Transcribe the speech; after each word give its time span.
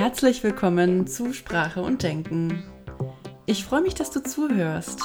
Herzlich 0.00 0.42
willkommen 0.42 1.06
zu 1.06 1.34
Sprache 1.34 1.82
und 1.82 2.02
Denken. 2.02 2.62
Ich 3.44 3.66
freue 3.66 3.82
mich, 3.82 3.92
dass 3.92 4.10
du 4.10 4.22
zuhörst. 4.22 4.98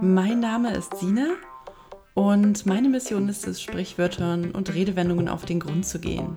Mein 0.00 0.40
Name 0.40 0.74
ist 0.74 0.96
Sina 0.96 1.28
und 2.14 2.66
meine 2.66 2.88
Mission 2.88 3.28
ist 3.28 3.46
es, 3.46 3.62
Sprichwörtern 3.62 4.50
und 4.50 4.74
Redewendungen 4.74 5.28
auf 5.28 5.44
den 5.44 5.60
Grund 5.60 5.86
zu 5.86 6.00
gehen. 6.00 6.36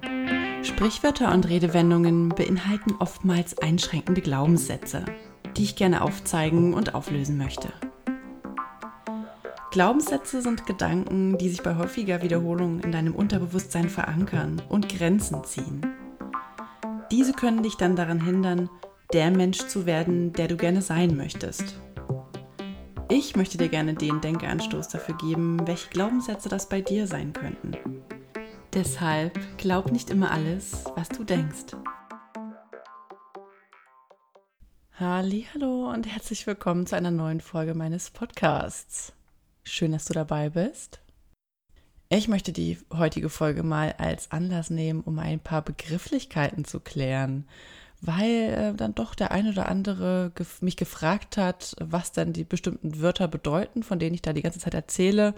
Sprichwörter 0.61 1.33
und 1.33 1.49
Redewendungen 1.49 2.29
beinhalten 2.29 2.93
oftmals 2.99 3.57
einschränkende 3.57 4.21
Glaubenssätze, 4.21 5.03
die 5.57 5.63
ich 5.63 5.75
gerne 5.75 6.03
aufzeigen 6.03 6.75
und 6.75 6.93
auflösen 6.93 7.39
möchte. 7.39 7.69
Glaubenssätze 9.71 10.43
sind 10.43 10.67
Gedanken, 10.67 11.39
die 11.39 11.49
sich 11.49 11.63
bei 11.63 11.75
häufiger 11.75 12.21
Wiederholung 12.21 12.81
in 12.81 12.91
deinem 12.91 13.15
Unterbewusstsein 13.15 13.89
verankern 13.89 14.61
und 14.69 14.95
Grenzen 14.95 15.43
ziehen. 15.43 15.81
Diese 17.11 17.33
können 17.33 17.61
dich 17.61 17.75
dann 17.75 17.95
daran 17.95 18.23
hindern, 18.23 18.69
der 19.13 19.29
Mensch 19.29 19.59
zu 19.59 19.85
werden, 19.85 20.33
der 20.33 20.47
du 20.47 20.57
gerne 20.57 20.81
sein 20.81 21.15
möchtest. 21.15 21.79
Ich 23.09 23.35
möchte 23.35 23.59
dir 23.59 23.69
gerne 23.69 23.93
den 23.93 24.21
Denkanstoß 24.21 24.87
dafür 24.87 25.15
geben, 25.17 25.67
welche 25.67 25.89
Glaubenssätze 25.89 26.49
das 26.49 26.67
bei 26.67 26.81
dir 26.81 27.05
sein 27.05 27.33
könnten. 27.33 27.73
Deshalb 28.73 29.39
glaub 29.57 29.91
nicht 29.91 30.09
immer 30.09 30.31
alles, 30.31 30.83
was 30.95 31.09
du 31.09 31.23
denkst. 31.23 31.75
Hallo 34.99 35.91
und 35.91 36.07
herzlich 36.07 36.47
willkommen 36.47 36.87
zu 36.87 36.95
einer 36.95 37.11
neuen 37.11 37.41
Folge 37.41 37.75
meines 37.75 38.09
Podcasts. 38.09 39.13
Schön, 39.63 39.91
dass 39.91 40.05
du 40.05 40.13
dabei 40.13 40.49
bist. 40.49 41.04
Ich 42.15 42.27
möchte 42.27 42.53
die 42.53 42.77
heutige 42.93 43.29
Folge 43.29 43.61
mal 43.61 43.93
als 43.97 44.31
Anlass 44.31 44.69
nehmen, 44.69 45.01
um 45.01 45.19
ein 45.19 45.39
paar 45.39 45.61
Begrifflichkeiten 45.61 46.65
zu 46.65 46.79
klären 46.79 47.45
weil 48.01 48.53
äh, 48.53 48.73
dann 48.73 48.95
doch 48.95 49.15
der 49.15 49.31
eine 49.31 49.49
oder 49.49 49.69
andere 49.69 50.31
mich 50.61 50.77
gefragt 50.77 51.37
hat, 51.37 51.75
was 51.79 52.11
denn 52.11 52.33
die 52.33 52.43
bestimmten 52.43 53.01
Wörter 53.01 53.27
bedeuten, 53.27 53.83
von 53.83 53.99
denen 53.99 54.13
ich 54.13 54.21
da 54.21 54.33
die 54.33 54.41
ganze 54.41 54.59
Zeit 54.59 54.73
erzähle. 54.73 55.33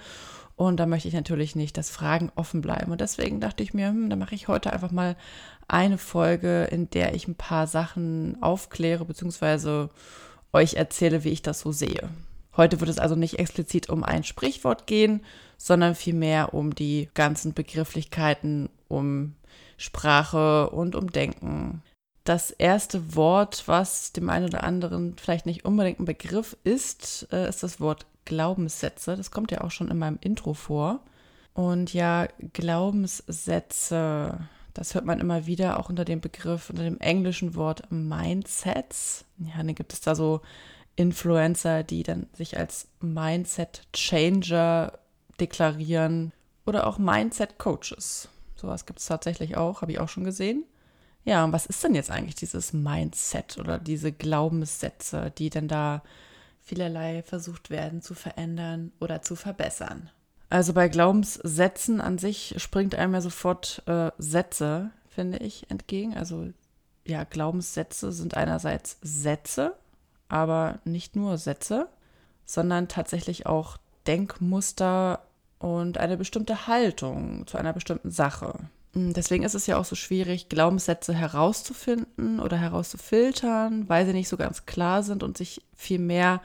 Und 0.55 0.79
da 0.79 0.87
möchte 0.87 1.07
ich 1.07 1.13
natürlich 1.13 1.55
nicht, 1.55 1.77
dass 1.77 1.91
Fragen 1.91 2.31
offen 2.35 2.61
bleiben. 2.61 2.91
Und 2.91 2.99
deswegen 2.99 3.39
dachte 3.39 3.61
ich 3.61 3.73
mir, 3.73 3.89
hm, 3.89 4.09
da 4.09 4.15
mache 4.15 4.33
ich 4.33 4.47
heute 4.47 4.73
einfach 4.73 4.91
mal 4.91 5.15
eine 5.67 5.97
Folge, 5.97 6.63
in 6.65 6.89
der 6.89 7.13
ich 7.13 7.27
ein 7.27 7.35
paar 7.35 7.67
Sachen 7.67 8.41
aufkläre, 8.41 9.05
beziehungsweise 9.05 9.89
euch 10.51 10.73
erzähle, 10.73 11.23
wie 11.23 11.29
ich 11.29 11.43
das 11.43 11.59
so 11.59 11.71
sehe. 11.71 12.09
Heute 12.57 12.79
wird 12.79 12.89
es 12.89 12.99
also 12.99 13.15
nicht 13.15 13.39
explizit 13.39 13.87
um 13.89 14.03
ein 14.03 14.23
Sprichwort 14.23 14.87
gehen, 14.87 15.23
sondern 15.57 15.95
vielmehr 15.95 16.53
um 16.53 16.73
die 16.73 17.07
ganzen 17.13 17.53
Begrifflichkeiten, 17.53 18.69
um 18.87 19.35
Sprache 19.77 20.69
und 20.71 20.95
um 20.95 21.11
Denken, 21.11 21.83
das 22.23 22.51
erste 22.51 23.15
Wort, 23.15 23.63
was 23.67 24.11
dem 24.11 24.29
einen 24.29 24.47
oder 24.47 24.63
anderen 24.63 25.15
vielleicht 25.17 25.45
nicht 25.45 25.63
unbedingt 25.63 25.99
ein 25.99 26.05
Begriff 26.05 26.57
ist, 26.63 27.27
äh, 27.31 27.47
ist 27.47 27.63
das 27.63 27.79
Wort 27.79 28.05
Glaubenssätze. 28.25 29.15
Das 29.15 29.31
kommt 29.31 29.51
ja 29.51 29.61
auch 29.61 29.71
schon 29.71 29.89
in 29.89 29.97
meinem 29.97 30.17
Intro 30.19 30.53
vor. 30.53 30.99
Und 31.53 31.93
ja, 31.93 32.27
Glaubenssätze, 32.51 34.39
das 34.73 34.93
hört 34.93 35.05
man 35.05 35.21
immer 35.21 35.45
wieder 35.45 35.79
auch 35.79 35.89
unter 35.89 36.03
dem 36.03 36.19
Begriff, 36.19 36.69
unter 36.69 36.83
dem 36.83 36.99
englischen 36.99 37.55
Wort 37.55 37.89
Mindsets. 37.91 39.23
Ja, 39.39 39.63
dann 39.63 39.73
gibt 39.73 39.93
es 39.93 40.01
da 40.01 40.13
so 40.13 40.41
Influencer, 40.97 41.83
die 41.83 42.03
dann 42.03 42.27
sich 42.33 42.57
als 42.57 42.89
Mindset 42.99 43.83
Changer 43.93 44.99
deklarieren 45.39 46.33
oder 46.65 46.87
auch 46.87 46.97
Mindset 46.97 47.57
Coaches. 47.57 48.27
Sowas 48.55 48.85
gibt 48.85 48.99
es 48.99 49.05
tatsächlich 49.05 49.55
auch, 49.55 49.81
habe 49.81 49.93
ich 49.93 49.99
auch 49.99 50.09
schon 50.09 50.25
gesehen. 50.25 50.65
Ja, 51.23 51.43
und 51.43 51.51
was 51.51 51.65
ist 51.65 51.83
denn 51.83 51.95
jetzt 51.95 52.09
eigentlich 52.09 52.35
dieses 52.35 52.73
Mindset 52.73 53.57
oder 53.57 53.77
diese 53.77 54.11
Glaubenssätze, 54.11 55.31
die 55.37 55.49
denn 55.49 55.67
da 55.67 56.01
vielerlei 56.61 57.21
versucht 57.21 57.69
werden 57.69 58.01
zu 58.01 58.15
verändern 58.15 58.91
oder 58.99 59.21
zu 59.21 59.35
verbessern? 59.35 60.09
Also 60.49 60.73
bei 60.73 60.87
Glaubenssätzen 60.87 62.01
an 62.01 62.17
sich 62.17 62.55
springt 62.57 62.95
einem 62.95 63.13
ja 63.13 63.21
sofort 63.21 63.83
äh, 63.85 64.11
Sätze, 64.17 64.91
finde 65.09 65.39
ich, 65.39 65.69
entgegen. 65.69 66.15
Also 66.15 66.49
ja, 67.05 67.23
Glaubenssätze 67.23 68.11
sind 68.11 68.35
einerseits 68.35 68.97
Sätze, 69.01 69.75
aber 70.29 70.79
nicht 70.85 71.15
nur 71.15 71.37
Sätze, 71.37 71.87
sondern 72.45 72.87
tatsächlich 72.87 73.45
auch 73.45 73.77
Denkmuster 74.07 75.21
und 75.59 75.97
eine 75.97 76.17
bestimmte 76.17 76.67
Haltung 76.67 77.45
zu 77.47 77.57
einer 77.57 77.73
bestimmten 77.73 78.11
Sache. 78.11 78.53
Mm, 78.93 79.11
deswegen 79.13 79.43
ist 79.43 79.55
es 79.55 79.67
ja 79.67 79.77
auch 79.77 79.85
so 79.85 79.95
schwierig, 79.95 80.49
Glaubenssätze 80.49 81.13
herauszufinden 81.13 82.39
oder 82.39 82.57
herauszufiltern, 82.57 83.89
weil 83.89 84.05
sie 84.05 84.13
nicht 84.13 84.29
so 84.29 84.37
ganz 84.37 84.65
klar 84.65 85.03
sind 85.03 85.23
und 85.23 85.37
sich 85.37 85.61
viel 85.75 85.99
mehr 85.99 86.41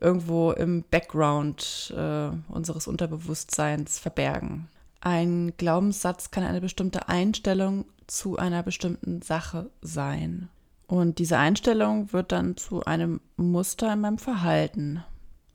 irgendwo 0.00 0.52
im 0.52 0.84
Background 0.90 1.92
äh, 1.96 2.30
unseres 2.48 2.86
Unterbewusstseins 2.86 3.98
verbergen. 3.98 4.68
Ein 5.00 5.54
Glaubenssatz 5.56 6.30
kann 6.30 6.44
eine 6.44 6.60
bestimmte 6.60 7.08
Einstellung 7.08 7.84
zu 8.06 8.36
einer 8.36 8.62
bestimmten 8.62 9.22
Sache 9.22 9.70
sein. 9.80 10.48
Und 10.88 11.18
diese 11.18 11.36
Einstellung 11.36 12.12
wird 12.14 12.32
dann 12.32 12.56
zu 12.56 12.84
einem 12.84 13.20
Muster 13.36 13.92
in 13.92 14.00
meinem 14.00 14.18
Verhalten. 14.18 15.04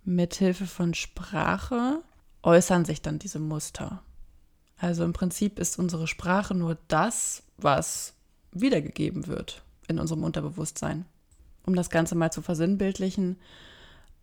Mithilfe 0.05 0.67
von 0.67 0.93
Sprache 0.93 2.03
äußern 2.43 2.85
sich 2.85 3.01
dann 3.01 3.17
diese 3.17 3.39
Muster. 3.39 4.03
Also 4.77 5.03
im 5.03 5.11
Prinzip 5.11 5.57
ist 5.57 5.79
unsere 5.79 6.07
Sprache 6.07 6.53
nur 6.53 6.77
das, 6.87 7.41
was 7.57 8.13
wiedergegeben 8.51 9.25
wird 9.25 9.63
in 9.87 9.99
unserem 9.99 10.23
Unterbewusstsein. 10.23 11.05
Um 11.65 11.75
das 11.75 11.89
Ganze 11.89 12.13
mal 12.13 12.31
zu 12.31 12.43
versinnbildlichen, 12.43 13.37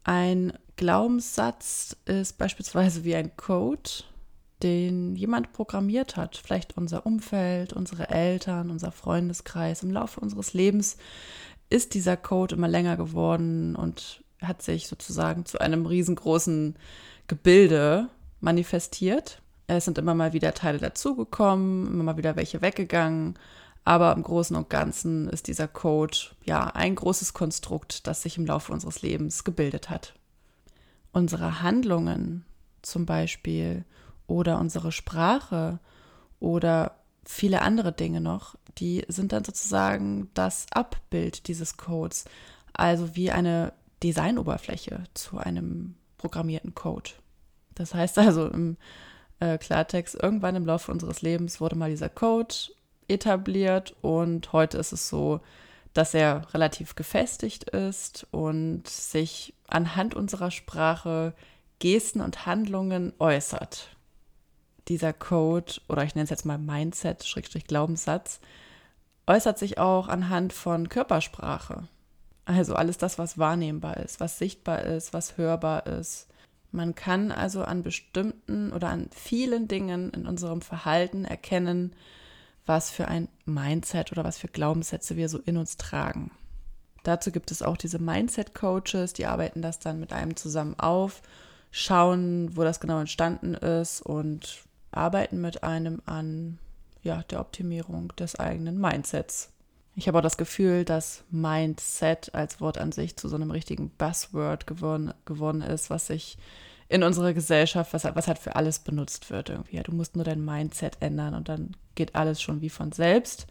ein 0.05 0.53
Glaubenssatz 0.77 1.97
ist 2.05 2.39
beispielsweise 2.39 3.03
wie 3.03 3.17
ein 3.17 3.37
Code, 3.37 3.91
den 4.63 5.17
jemand 5.17 5.53
programmiert 5.53 6.17
hat. 6.17 6.37
Vielleicht 6.37 6.77
unser 6.77 7.07
Umfeld, 7.07 7.73
unsere 7.73 8.11
Eltern, 8.11 8.71
unser 8.71 8.93
Freundeskreis. 8.93 9.83
Im 9.83 9.91
Laufe 9.91 10.21
unseres 10.21 10.53
Lebens 10.53 10.97
ist 11.69 11.95
dieser 11.95 12.17
Code 12.17 12.55
immer 12.55 12.69
länger 12.69 12.97
geworden 12.97 13.77
und 13.77 14.23
hat 14.43 14.63
sich 14.63 14.89
sozusagen 14.89 15.45
zu 15.47 15.61
einem 15.61 15.87
riesengroßen 15.87 16.77
Gebilde 17.27 18.09
manifestiert. 18.41 19.43
Es 19.67 19.85
sind 19.85 19.99
immer 19.99 20.15
mal 20.15 20.33
wieder 20.33 20.53
Teile 20.55 20.79
dazugekommen, 20.79 21.87
immer 21.87 22.05
mal 22.05 22.17
wieder 22.17 22.37
welche 22.37 22.63
weggegangen. 22.63 23.39
Aber 23.85 24.13
im 24.13 24.23
Großen 24.23 24.57
und 24.57 24.69
Ganzen 24.69 25.29
ist 25.29 25.47
dieser 25.47 25.69
Code 25.69 26.17
ja 26.45 26.67
ein 26.67 26.95
großes 26.95 27.33
Konstrukt, 27.33 28.07
das 28.07 28.23
sich 28.23 28.37
im 28.37 28.47
Laufe 28.47 28.73
unseres 28.73 29.03
Lebens 29.03 29.45
gebildet 29.45 29.89
hat. 29.89 30.15
Unsere 31.13 31.63
Handlungen 31.63 32.45
zum 32.83 33.07
Beispiel 33.07 33.85
oder 34.31 34.61
unsere 34.61 34.93
Sprache 34.93 35.81
oder 36.39 36.95
viele 37.25 37.63
andere 37.63 37.93
Dinge 37.93 38.21
noch, 38.21 38.55
die 38.79 39.05
sind 39.09 39.33
dann 39.33 39.45
sozusagen 39.45 40.31
das 40.35 40.67
Abbild 40.71 41.49
dieses 41.49 41.77
Codes, 41.77 42.25
also 42.73 43.17
wie 43.17 43.33
eine 43.33 43.73
Designoberfläche 44.03 45.05
zu 45.15 45.39
einem 45.39 45.97
programmierten 46.17 46.75
Code. 46.75 47.11
Das 47.75 47.93
heißt 47.93 48.19
also 48.19 48.47
im 48.47 48.77
äh, 49.41 49.59
Klartext, 49.59 50.15
irgendwann 50.15 50.57
im 50.57 50.65
Laufe 50.65 50.93
unseres 50.93 51.23
Lebens 51.23 51.61
wurde 51.61 51.77
mal 51.77 51.91
dieser 51.91 52.09
Code 52.09 52.55
etabliert 53.09 53.97
und 54.01 54.53
heute 54.53 54.79
ist 54.79 54.93
es 54.93 55.09
so, 55.09 55.41
dass 55.93 56.15
er 56.15 56.55
relativ 56.55 56.95
gefestigt 56.95 57.65
ist 57.71 58.29
und 58.31 58.87
sich 58.87 59.55
anhand 59.67 60.15
unserer 60.15 60.53
Sprache 60.53 61.35
Gesten 61.81 62.21
und 62.21 62.47
Handlungen 62.47 63.13
äußert. 63.19 63.97
Dieser 64.91 65.15
Code, 65.15 65.73
oder 65.89 66.05
ich 66.05 66.15
nenne 66.15 66.25
es 66.25 66.31
jetzt 66.31 66.45
mal 66.45 66.59
Mindset, 66.59 67.25
Schrägstrich 67.25 67.65
Glaubenssatz, 67.65 68.41
äußert 69.27 69.59
sich 69.59 69.79
auch 69.79 70.09
anhand 70.09 70.53
von 70.53 70.91
Körpersprache. 70.91 71.89
Also 72.45 72.75
alles 72.75 72.99
das, 72.99 73.19
was 73.19 73.39
wahrnehmbar 73.39 73.99
ist, 73.99 74.21
was 74.21 74.39
sichtbar 74.39 74.83
ist, 74.83 75.15
was 75.15 75.39
hörbar 75.39 75.87
ist, 75.87 76.27
man 76.73 76.95
kann 76.95 77.33
also 77.33 77.63
an 77.65 77.83
bestimmten 77.83 78.73
oder 78.73 78.89
an 78.89 79.09
vielen 79.13 79.67
Dingen 79.67 80.11
in 80.11 80.27
unserem 80.27 80.61
Verhalten 80.61 81.25
erkennen, 81.25 81.95
was 82.67 82.91
für 82.91 83.09
ein 83.09 83.29
Mindset 83.45 84.13
oder 84.13 84.25
was 84.25 84.39
für 84.39 84.49
Glaubenssätze 84.49 85.17
wir 85.17 85.29
so 85.29 85.39
in 85.39 85.57
uns 85.57 85.77
tragen. 85.77 86.31
Dazu 87.03 87.33
gibt 87.33 87.51
es 87.51 87.63
auch 87.63 87.77
diese 87.77 87.99
Mindset-Coaches, 87.99 89.15
die 89.15 89.27
arbeiten 89.27 89.63
das 89.63 89.79
dann 89.79 89.99
mit 89.99 90.13
einem 90.13 90.37
zusammen 90.37 90.79
auf, 90.79 91.23
schauen, 91.71 92.57
wo 92.57 92.63
das 92.63 92.79
genau 92.79 93.01
entstanden 93.01 93.55
ist 93.55 94.03
und 94.03 94.65
arbeiten 94.93 95.41
mit 95.41 95.63
einem 95.63 96.03
an 96.07 96.59
ja, 97.03 97.23
der 97.31 97.41
Optimierung 97.41 98.15
des 98.17 98.39
eigenen 98.39 98.81
Mindsets. 98.81 99.51
Ich 99.97 100.07
habe 100.09 100.19
auch 100.19 100.23
das 100.23 100.37
Gefühl, 100.37 100.85
dass 100.85 101.25
Mindset 101.31 102.35
als 102.35 102.61
Wort 102.61 102.79
an 102.79 102.93
sich 102.93 103.17
zu 103.17 103.29
so 103.29 103.37
einem 103.37 103.51
richtigen 103.51 103.91
Buzzword 103.91 104.67
geworden, 104.67 105.13
geworden 105.25 105.63
ist, 105.63 105.91
was 105.91 106.07
sich 106.07 106.39
in 106.89 107.03
unserer 107.03 107.33
Gesellschaft, 107.33 107.93
was, 107.93 108.05
was 108.05 108.27
halt 108.27 108.39
für 108.39 108.57
alles 108.57 108.81
benutzt 108.81 109.31
wird 109.31 109.49
irgendwie. 109.49 109.77
Ja, 109.77 109.83
du 109.83 109.93
musst 109.93 110.17
nur 110.17 110.25
dein 110.25 110.45
Mindset 110.45 110.97
ändern 111.01 111.35
und 111.35 111.49
dann 111.49 111.77
geht 111.95 112.15
alles 112.15 112.43
schon 112.43 112.61
wie 112.61 112.71
von 112.71 112.93
selbst. 112.93 113.47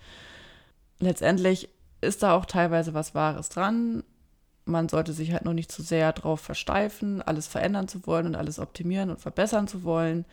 Letztendlich 1.00 1.69
ist 2.01 2.24
da 2.24 2.36
auch 2.36 2.45
teilweise 2.45 2.94
was 2.94 3.15
Wahres 3.15 3.50
dran. 3.50 4.03
Man 4.65 4.89
sollte 4.89 5.13
sich 5.13 5.31
halt 5.31 5.45
nur 5.45 5.53
nicht 5.53 5.71
zu 5.71 5.81
sehr 5.81 6.12
darauf 6.13 6.41
versteifen, 6.41 7.21
alles 7.21 7.47
verändern 7.47 7.88
zu 7.88 8.06
wollen 8.06 8.27
und 8.27 8.36
alles 8.36 8.59
optimieren 8.59 9.09
und 9.09 9.19
verbessern 9.19 9.68
zu 9.68 9.83
wollen. 9.83 10.25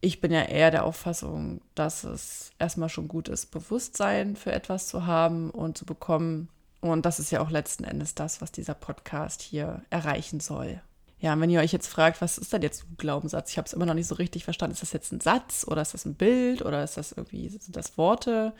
Ich 0.00 0.20
bin 0.20 0.30
ja 0.30 0.42
eher 0.42 0.70
der 0.70 0.84
Auffassung, 0.84 1.60
dass 1.74 2.04
es 2.04 2.50
erstmal 2.58 2.88
schon 2.88 3.08
gut 3.08 3.28
ist, 3.28 3.50
Bewusstsein 3.50 4.36
für 4.36 4.52
etwas 4.52 4.88
zu 4.88 5.06
haben 5.06 5.50
und 5.50 5.78
zu 5.78 5.84
bekommen. 5.86 6.48
Und 6.80 7.06
das 7.06 7.18
ist 7.18 7.30
ja 7.30 7.40
auch 7.40 7.50
letzten 7.50 7.84
Endes 7.84 8.14
das, 8.14 8.40
was 8.40 8.52
dieser 8.52 8.74
Podcast 8.74 9.42
hier 9.42 9.82
erreichen 9.90 10.40
soll. 10.40 10.80
Ja, 11.18 11.32
und 11.32 11.40
wenn 11.40 11.50
ihr 11.50 11.60
euch 11.60 11.72
jetzt 11.72 11.88
fragt, 11.88 12.20
was 12.20 12.36
ist 12.36 12.52
denn 12.52 12.62
jetzt 12.62 12.84
ein 12.84 12.96
Glaubenssatz? 12.98 13.50
Ich 13.50 13.58
habe 13.58 13.66
es 13.66 13.72
immer 13.72 13.86
noch 13.86 13.94
nicht 13.94 14.06
so 14.06 14.16
richtig 14.16 14.44
verstanden. 14.44 14.74
Ist 14.74 14.82
das 14.82 14.92
jetzt 14.92 15.12
ein 15.12 15.20
Satz 15.20 15.64
oder 15.66 15.80
ist 15.80 15.94
das 15.94 16.04
ein 16.04 16.14
Bild 16.14 16.62
oder 16.62 16.84
ist 16.84 16.98
das 16.98 17.12
irgendwie, 17.12 17.48
sind 17.48 17.74
das 17.74 17.96
Worte? 17.96 18.52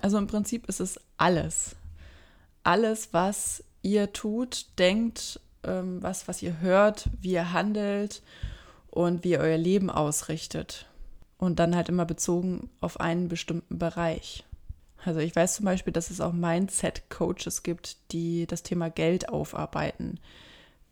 Also 0.00 0.16
im 0.16 0.26
Prinzip 0.26 0.66
ist 0.66 0.80
es 0.80 0.98
alles. 1.18 1.76
Alles, 2.62 3.10
was 3.12 3.62
ihr 3.82 4.14
tut, 4.14 4.66
denkt, 4.78 5.38
ähm, 5.62 6.02
was, 6.02 6.26
was 6.26 6.40
ihr 6.40 6.60
hört, 6.60 7.10
wie 7.20 7.32
ihr 7.32 7.52
handelt 7.52 8.22
und 8.94 9.24
wie 9.24 9.32
ihr 9.32 9.40
euer 9.40 9.58
Leben 9.58 9.90
ausrichtet. 9.90 10.86
Und 11.36 11.58
dann 11.58 11.74
halt 11.74 11.88
immer 11.88 12.06
bezogen 12.06 12.70
auf 12.80 13.00
einen 13.00 13.26
bestimmten 13.26 13.76
Bereich. 13.76 14.44
Also 15.04 15.18
ich 15.18 15.34
weiß 15.34 15.56
zum 15.56 15.64
Beispiel, 15.64 15.92
dass 15.92 16.10
es 16.10 16.20
auch 16.20 16.32
Mindset-Coaches 16.32 17.64
gibt, 17.64 18.12
die 18.12 18.46
das 18.46 18.62
Thema 18.62 18.90
Geld 18.90 19.28
aufarbeiten. 19.28 20.20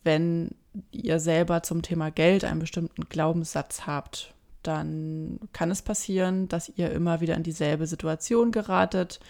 Wenn 0.03 0.51
ihr 0.91 1.21
selber 1.21 1.63
zum 1.63 1.83
Thema 1.83 2.11
Geld 2.11 2.45
einen 2.45 2.59
bestimmten 2.59 3.05
Glaubenssatz 3.09 3.87
habt, 3.87 4.35
dann 4.65 5.39
kann 5.53 5.71
es 5.71 5.81
passieren, 5.81 6.49
dass 6.49 6.73
ihr 6.75 6.91
immer 6.91 7.21
wieder 7.21 7.37
in 7.37 7.45
dieselbe 7.45 7.87
Situation 7.87 8.51
geratet 8.51 9.21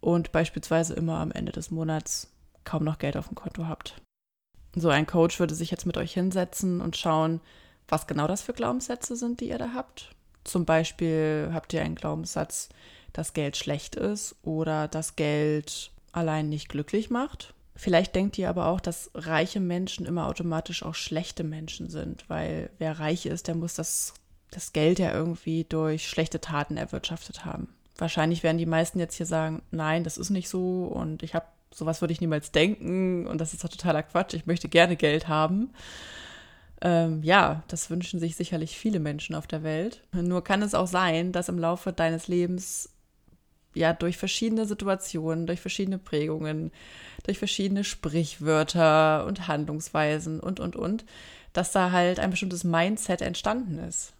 und 0.00 0.32
beispielsweise 0.32 0.94
immer 0.94 1.18
am 1.18 1.32
Ende 1.32 1.52
des 1.52 1.70
Monats 1.70 2.32
kaum 2.64 2.82
noch 2.82 2.98
Geld 2.98 3.18
auf 3.18 3.28
dem 3.28 3.34
Konto 3.34 3.66
habt. 3.66 4.00
So 4.74 4.88
ein 4.88 5.06
Coach 5.06 5.38
würde 5.38 5.54
sich 5.54 5.70
jetzt 5.70 5.86
mit 5.86 5.98
euch 5.98 6.14
hinsetzen 6.14 6.80
und 6.80 6.96
schauen, 6.96 7.40
was 7.88 8.06
genau 8.06 8.26
das 8.26 8.42
für 8.42 8.52
Glaubenssätze 8.52 9.16
sind, 9.16 9.40
die 9.40 9.48
ihr 9.48 9.58
da 9.58 9.70
habt. 9.74 10.10
Zum 10.44 10.64
Beispiel 10.64 11.50
habt 11.52 11.72
ihr 11.72 11.82
einen 11.82 11.94
Glaubenssatz, 11.94 12.68
dass 13.12 13.32
Geld 13.32 13.56
schlecht 13.56 13.96
ist 13.96 14.36
oder 14.42 14.88
dass 14.88 15.16
Geld 15.16 15.90
allein 16.12 16.48
nicht 16.48 16.68
glücklich 16.68 17.10
macht. 17.10 17.54
Vielleicht 17.74 18.14
denkt 18.14 18.38
ihr 18.38 18.48
aber 18.48 18.66
auch, 18.66 18.80
dass 18.80 19.10
reiche 19.14 19.60
Menschen 19.60 20.06
immer 20.06 20.26
automatisch 20.26 20.82
auch 20.82 20.94
schlechte 20.94 21.44
Menschen 21.44 21.90
sind, 21.90 22.28
weil 22.28 22.70
wer 22.78 22.98
reich 22.98 23.26
ist, 23.26 23.48
der 23.48 23.54
muss 23.54 23.74
das, 23.74 24.14
das 24.50 24.72
Geld 24.72 24.98
ja 24.98 25.12
irgendwie 25.12 25.64
durch 25.64 26.08
schlechte 26.08 26.40
Taten 26.40 26.78
erwirtschaftet 26.78 27.44
haben. 27.44 27.68
Wahrscheinlich 27.98 28.42
werden 28.42 28.58
die 28.58 28.66
meisten 28.66 28.98
jetzt 28.98 29.16
hier 29.16 29.26
sagen, 29.26 29.62
nein, 29.70 30.04
das 30.04 30.16
ist 30.16 30.30
nicht 30.30 30.48
so 30.48 30.84
und 30.84 31.22
ich 31.22 31.34
habe 31.34 31.46
sowas 31.74 32.00
würde 32.00 32.12
ich 32.12 32.20
niemals 32.20 32.52
denken 32.52 33.26
und 33.26 33.38
das 33.38 33.52
ist 33.52 33.62
doch 33.62 33.68
totaler 33.68 34.02
Quatsch. 34.02 34.34
Ich 34.34 34.46
möchte 34.46 34.68
gerne 34.68 34.96
Geld 34.96 35.28
haben. 35.28 35.70
Ähm, 36.82 37.22
ja, 37.22 37.62
das 37.68 37.90
wünschen 37.90 38.20
sich 38.20 38.36
sicherlich 38.36 38.78
viele 38.78 39.00
Menschen 39.00 39.34
auf 39.34 39.46
der 39.46 39.62
Welt. 39.62 40.02
Nur 40.12 40.44
kann 40.44 40.62
es 40.62 40.74
auch 40.74 40.86
sein, 40.86 41.32
dass 41.32 41.48
im 41.48 41.58
Laufe 41.58 41.92
deines 41.92 42.28
Lebens 42.28 42.90
ja 43.74 43.92
durch 43.92 44.16
verschiedene 44.16 44.66
Situationen, 44.66 45.46
durch 45.46 45.60
verschiedene 45.60 45.98
Prägungen, 45.98 46.72
durch 47.24 47.38
verschiedene 47.38 47.84
Sprichwörter 47.84 49.26
und 49.26 49.48
Handlungsweisen 49.48 50.40
und, 50.40 50.60
und, 50.60 50.76
und, 50.76 51.04
dass 51.52 51.72
da 51.72 51.92
halt 51.92 52.18
ein 52.18 52.30
bestimmtes 52.30 52.64
Mindset 52.64 53.22
entstanden 53.22 53.78
ist. 53.78 54.12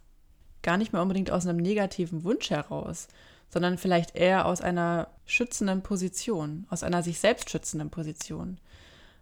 Gar 0.63 0.77
nicht 0.77 0.93
mehr 0.93 1.01
unbedingt 1.01 1.31
aus 1.31 1.45
einem 1.45 1.57
negativen 1.57 2.23
Wunsch 2.23 2.49
heraus, 2.49 3.07
sondern 3.49 3.77
vielleicht 3.77 4.15
eher 4.15 4.45
aus 4.45 4.61
einer 4.61 5.07
schützenden 5.25 5.81
Position, 5.81 6.65
aus 6.69 6.83
einer 6.83 7.03
sich 7.03 7.19
selbst 7.19 7.49
schützenden 7.49 7.89
Position. 7.89 8.59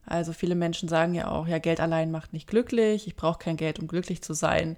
Also 0.06 0.34
viele 0.34 0.56
Menschen 0.56 0.90
sagen 0.90 1.14
ja 1.14 1.30
auch, 1.30 1.48
ja, 1.48 1.58
Geld 1.58 1.80
allein 1.80 2.12
macht 2.12 2.34
nicht 2.34 2.48
glücklich, 2.48 3.08
ich 3.08 3.16
brauche 3.16 3.40
kein 3.40 3.58
Geld, 3.58 3.80
um 3.80 3.88
glücklich 3.88 4.22
zu 4.22 4.34
sein, 4.34 4.78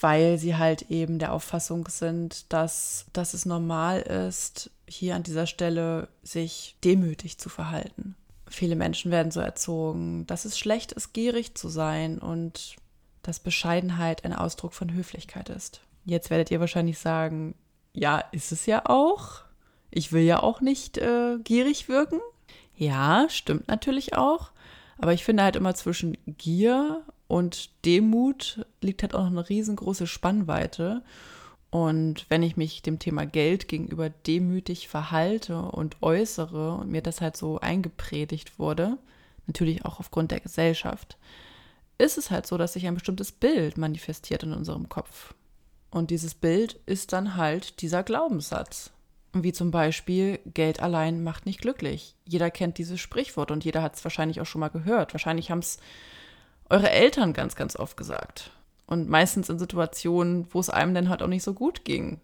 weil 0.00 0.38
sie 0.38 0.56
halt 0.56 0.90
eben 0.90 1.18
der 1.18 1.32
Auffassung 1.32 1.88
sind, 1.88 2.52
dass, 2.52 3.06
dass 3.12 3.34
es 3.34 3.46
normal 3.46 4.00
ist, 4.00 4.70
hier 4.88 5.14
an 5.14 5.22
dieser 5.22 5.46
Stelle 5.46 6.08
sich 6.22 6.76
demütig 6.84 7.38
zu 7.38 7.48
verhalten. 7.48 8.14
Viele 8.48 8.76
Menschen 8.76 9.10
werden 9.10 9.30
so 9.30 9.40
erzogen, 9.40 10.26
dass 10.26 10.44
es 10.44 10.58
schlecht 10.58 10.92
ist, 10.92 11.12
gierig 11.12 11.54
zu 11.54 11.68
sein 11.68 12.18
und 12.18 12.76
dass 13.22 13.40
Bescheidenheit 13.40 14.24
ein 14.24 14.32
Ausdruck 14.32 14.72
von 14.72 14.92
Höflichkeit 14.94 15.50
ist. 15.50 15.82
Jetzt 16.04 16.30
werdet 16.30 16.50
ihr 16.50 16.60
wahrscheinlich 16.60 16.98
sagen, 16.98 17.54
ja, 17.92 18.20
ist 18.32 18.52
es 18.52 18.64
ja 18.64 18.86
auch. 18.86 19.42
Ich 19.90 20.12
will 20.12 20.22
ja 20.22 20.42
auch 20.42 20.60
nicht 20.60 20.96
äh, 20.96 21.38
gierig 21.44 21.88
wirken. 21.88 22.20
Ja, 22.78 23.26
stimmt 23.28 23.66
natürlich 23.68 24.14
auch. 24.14 24.52
Aber 24.98 25.12
ich 25.12 25.24
finde 25.24 25.42
halt 25.42 25.56
immer 25.56 25.74
zwischen 25.74 26.16
Gier 26.26 27.02
und 27.26 27.70
Demut 27.84 28.64
liegt 28.80 29.02
halt 29.02 29.14
auch 29.14 29.24
noch 29.24 29.30
eine 29.30 29.48
riesengroße 29.48 30.06
Spannweite. 30.06 31.02
Und 31.70 32.24
wenn 32.30 32.42
ich 32.42 32.56
mich 32.56 32.80
dem 32.82 32.98
Thema 32.98 33.26
Geld 33.26 33.68
gegenüber 33.68 34.08
demütig 34.08 34.88
verhalte 34.88 35.60
und 35.60 36.02
äußere 36.02 36.74
und 36.74 36.90
mir 36.90 37.02
das 37.02 37.20
halt 37.20 37.36
so 37.36 37.58
eingepredigt 37.58 38.58
wurde, 38.58 38.96
natürlich 39.46 39.84
auch 39.84 40.00
aufgrund 40.00 40.30
der 40.30 40.40
Gesellschaft, 40.40 41.18
ist 41.98 42.16
es 42.16 42.30
halt 42.30 42.46
so, 42.46 42.56
dass 42.56 42.72
sich 42.72 42.86
ein 42.86 42.94
bestimmtes 42.94 43.32
Bild 43.32 43.76
manifestiert 43.76 44.44
in 44.44 44.52
unserem 44.52 44.88
Kopf. 44.88 45.34
Und 45.90 46.10
dieses 46.10 46.34
Bild 46.34 46.80
ist 46.86 47.12
dann 47.12 47.36
halt 47.36 47.82
dieser 47.82 48.02
Glaubenssatz. 48.02 48.92
Wie 49.34 49.52
zum 49.52 49.70
Beispiel, 49.70 50.40
Geld 50.46 50.80
allein 50.80 51.22
macht 51.22 51.44
nicht 51.44 51.60
glücklich. 51.60 52.16
Jeder 52.24 52.50
kennt 52.50 52.78
dieses 52.78 52.98
Sprichwort 52.98 53.50
und 53.50 53.64
jeder 53.64 53.82
hat 53.82 53.96
es 53.96 54.04
wahrscheinlich 54.04 54.40
auch 54.40 54.46
schon 54.46 54.60
mal 54.60 54.68
gehört. 54.68 55.12
Wahrscheinlich 55.12 55.50
haben 55.50 55.58
es 55.58 55.78
eure 56.70 56.90
Eltern 56.90 57.34
ganz, 57.34 57.54
ganz 57.54 57.76
oft 57.76 57.96
gesagt. 57.96 58.50
Und 58.86 59.08
meistens 59.08 59.50
in 59.50 59.58
Situationen, 59.58 60.46
wo 60.50 60.60
es 60.60 60.70
einem 60.70 60.94
dann 60.94 61.10
halt 61.10 61.22
auch 61.22 61.28
nicht 61.28 61.42
so 61.42 61.52
gut 61.52 61.84
ging. 61.84 62.20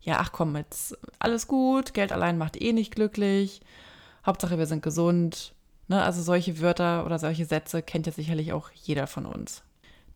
Ja, 0.00 0.16
ach 0.18 0.32
komm, 0.32 0.56
jetzt 0.56 0.98
alles 1.18 1.46
gut, 1.46 1.94
Geld 1.94 2.10
allein 2.10 2.38
macht 2.38 2.60
eh 2.60 2.72
nicht 2.72 2.94
glücklich. 2.94 3.60
Hauptsache, 4.26 4.58
wir 4.58 4.66
sind 4.66 4.82
gesund. 4.82 5.54
Ne? 5.88 6.02
Also 6.02 6.22
solche 6.22 6.60
Wörter 6.60 7.06
oder 7.06 7.18
solche 7.18 7.44
Sätze 7.44 7.82
kennt 7.82 8.06
ja 8.06 8.12
sicherlich 8.12 8.52
auch 8.52 8.70
jeder 8.72 9.06
von 9.06 9.26
uns. 9.26 9.62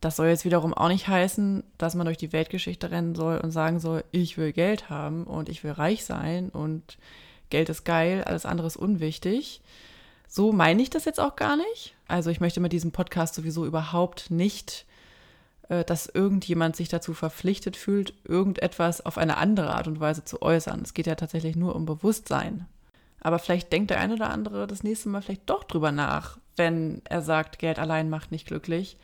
Das 0.05 0.17
soll 0.17 0.27
jetzt 0.27 0.45
wiederum 0.45 0.71
auch 0.75 0.89
nicht 0.89 1.07
heißen, 1.07 1.63
dass 1.79 1.95
man 1.95 2.05
durch 2.05 2.19
die 2.19 2.31
Weltgeschichte 2.31 2.91
rennen 2.91 3.15
soll 3.15 3.39
und 3.39 3.49
sagen 3.49 3.79
soll, 3.79 4.03
ich 4.11 4.37
will 4.37 4.51
Geld 4.51 4.87
haben 4.87 5.23
und 5.23 5.49
ich 5.49 5.63
will 5.63 5.71
reich 5.71 6.05
sein 6.05 6.49
und 6.49 6.99
Geld 7.49 7.69
ist 7.69 7.85
geil, 7.85 8.23
alles 8.23 8.45
andere 8.45 8.67
ist 8.67 8.77
unwichtig. 8.77 9.61
So 10.27 10.51
meine 10.51 10.83
ich 10.83 10.91
das 10.91 11.05
jetzt 11.05 11.19
auch 11.19 11.35
gar 11.35 11.57
nicht. 11.57 11.95
Also 12.07 12.29
ich 12.29 12.39
möchte 12.39 12.59
mit 12.59 12.71
diesem 12.71 12.91
Podcast 12.91 13.33
sowieso 13.33 13.65
überhaupt 13.65 14.29
nicht, 14.29 14.85
äh, 15.69 15.83
dass 15.83 16.05
irgendjemand 16.05 16.75
sich 16.75 16.89
dazu 16.89 17.15
verpflichtet 17.15 17.75
fühlt, 17.75 18.13
irgendetwas 18.25 19.03
auf 19.03 19.17
eine 19.17 19.37
andere 19.37 19.73
Art 19.73 19.87
und 19.87 19.99
Weise 19.99 20.23
zu 20.23 20.39
äußern. 20.39 20.83
Es 20.83 20.93
geht 20.93 21.07
ja 21.07 21.15
tatsächlich 21.15 21.55
nur 21.55 21.75
um 21.75 21.87
Bewusstsein. 21.87 22.67
Aber 23.21 23.39
vielleicht 23.39 23.73
denkt 23.73 23.89
der 23.89 24.01
eine 24.01 24.13
oder 24.13 24.29
andere 24.29 24.67
das 24.67 24.83
nächste 24.83 25.09
Mal 25.09 25.23
vielleicht 25.23 25.49
doch 25.49 25.63
drüber 25.63 25.91
nach, 25.91 26.37
wenn 26.57 27.01
er 27.05 27.23
sagt, 27.23 27.57
Geld 27.57 27.79
allein 27.79 28.11
macht 28.11 28.31
nicht 28.31 28.45
glücklich 28.45 28.97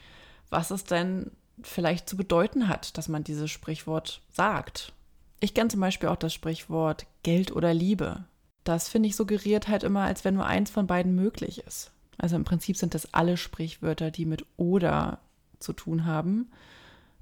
was 0.51 0.69
es 0.69 0.83
denn 0.83 1.31
vielleicht 1.63 2.07
zu 2.07 2.15
bedeuten 2.15 2.67
hat, 2.67 2.97
dass 2.97 3.07
man 3.07 3.23
dieses 3.23 3.49
Sprichwort 3.49 4.21
sagt. 4.29 4.93
Ich 5.39 5.53
kenne 5.53 5.69
zum 5.69 5.79
Beispiel 5.79 6.09
auch 6.09 6.17
das 6.17 6.33
Sprichwort 6.33 7.07
Geld 7.23 7.51
oder 7.51 7.73
Liebe. 7.73 8.25
Das 8.63 8.89
finde 8.89 9.09
ich 9.09 9.15
suggeriert 9.15 9.67
halt 9.67 9.83
immer, 9.83 10.01
als 10.01 10.23
wenn 10.23 10.35
nur 10.35 10.45
eins 10.45 10.69
von 10.69 10.85
beiden 10.85 11.15
möglich 11.15 11.63
ist. 11.65 11.91
Also 12.17 12.35
im 12.35 12.43
Prinzip 12.43 12.77
sind 12.77 12.93
das 12.93 13.13
alle 13.13 13.37
Sprichwörter, 13.37 14.11
die 14.11 14.25
mit 14.25 14.45
oder 14.57 15.19
zu 15.59 15.73
tun 15.73 16.05
haben. 16.05 16.51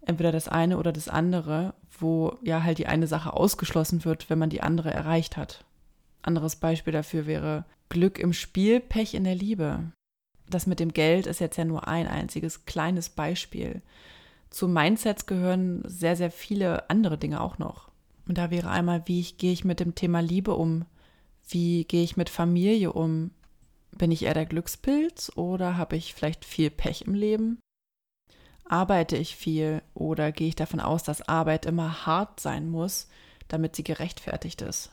Entweder 0.02 0.32
das 0.32 0.48
eine 0.48 0.78
oder 0.78 0.92
das 0.92 1.08
andere, 1.08 1.74
wo 1.98 2.38
ja 2.42 2.64
halt 2.64 2.78
die 2.78 2.88
eine 2.88 3.08
Sache 3.08 3.34
ausgeschlossen 3.34 4.04
wird, 4.04 4.30
wenn 4.30 4.40
man 4.40 4.50
die 4.50 4.62
andere 4.62 4.92
erreicht 4.92 5.38
hat. 5.38 5.64
Anderes 6.22 6.58
Beispiel 6.58 6.92
dafür 6.92 7.26
wäre 7.26 7.66
Glück 7.88 8.20
im 8.20 8.34
Spiel, 8.34 8.80
Pech 8.80 9.14
in 9.14 9.24
der 9.24 9.36
Liebe 9.36 9.92
das 10.50 10.68
mit 10.68 10.80
dem 10.80 10.94
Geld 10.94 11.28
ist 11.28 11.40
jetzt 11.40 11.58
ja 11.58 11.66
nur 11.66 11.88
ein 11.88 12.08
einziges 12.08 12.66
kleines 12.66 13.10
Beispiel. 13.10 13.82
Zu 14.50 14.68
Mindsets 14.68 15.26
gehören 15.26 15.84
sehr, 15.86 16.16
sehr 16.16 16.32
viele 16.32 16.90
andere 16.90 17.18
Dinge 17.18 17.42
auch 17.42 17.58
noch. 17.58 17.90
Und 18.28 18.38
da 18.38 18.52
wäre 18.52 18.70
einmal, 18.70 19.04
wie 19.06 19.20
ich, 19.20 19.38
gehe 19.38 19.52
ich 19.54 19.66
mit 19.66 19.80
dem 19.80 19.96
Thema 19.96 20.22
Liebe 20.22 20.56
um? 20.56 20.86
Wie 21.48 21.86
gehe 21.86 22.04
ich 22.04 22.18
mit 22.18 22.30
Familie 22.30 22.94
um? 22.94 23.32
Bin 23.92 24.12
ich 24.12 24.24
eher 24.24 24.34
der 24.34 24.46
Glückspilz 24.46 25.32
oder 25.36 25.78
habe 25.78 25.96
ich 25.96 26.14
vielleicht 26.14 26.46
viel 26.46 26.70
Pech 26.70 27.04
im 27.08 27.14
Leben? 27.14 27.60
Arbeite 28.66 29.18
ich 29.18 29.36
viel 29.36 29.82
oder 29.96 30.32
gehe 30.32 30.48
ich 30.48 30.56
davon 30.56 30.80
aus, 30.80 31.04
dass 31.04 31.28
Arbeit 31.28 31.66
immer 31.66 32.06
hart 32.06 32.40
sein 32.40 32.70
muss, 32.70 33.08
damit 33.48 33.76
sie 33.76 33.84
gerechtfertigt 33.84 34.62
ist? 34.62 34.92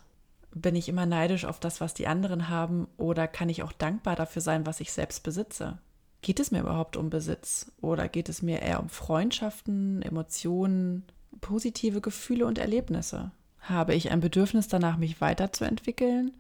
Bin 0.56 0.74
ich 0.74 0.88
immer 0.88 1.04
neidisch 1.04 1.44
auf 1.44 1.60
das, 1.60 1.80
was 1.80 1.92
die 1.92 2.06
anderen 2.06 2.48
haben 2.48 2.88
oder 2.96 3.28
kann 3.28 3.50
ich 3.50 3.62
auch 3.62 3.72
dankbar 3.72 4.16
dafür 4.16 4.40
sein, 4.40 4.64
was 4.64 4.80
ich 4.80 4.90
selbst 4.90 5.22
besitze? 5.22 5.78
Geht 6.22 6.40
es 6.40 6.50
mir 6.50 6.60
überhaupt 6.60 6.96
um 6.96 7.10
Besitz 7.10 7.70
oder 7.82 8.08
geht 8.08 8.30
es 8.30 8.40
mir 8.40 8.62
eher 8.62 8.80
um 8.80 8.88
Freundschaften, 8.88 10.00
Emotionen, 10.00 11.04
positive 11.42 12.00
Gefühle 12.00 12.46
und 12.46 12.58
Erlebnisse? 12.58 13.32
Habe 13.60 13.94
ich 13.94 14.10
ein 14.10 14.20
Bedürfnis 14.20 14.66
danach, 14.66 14.96
mich 14.96 15.20
weiterzuentwickeln 15.20 16.32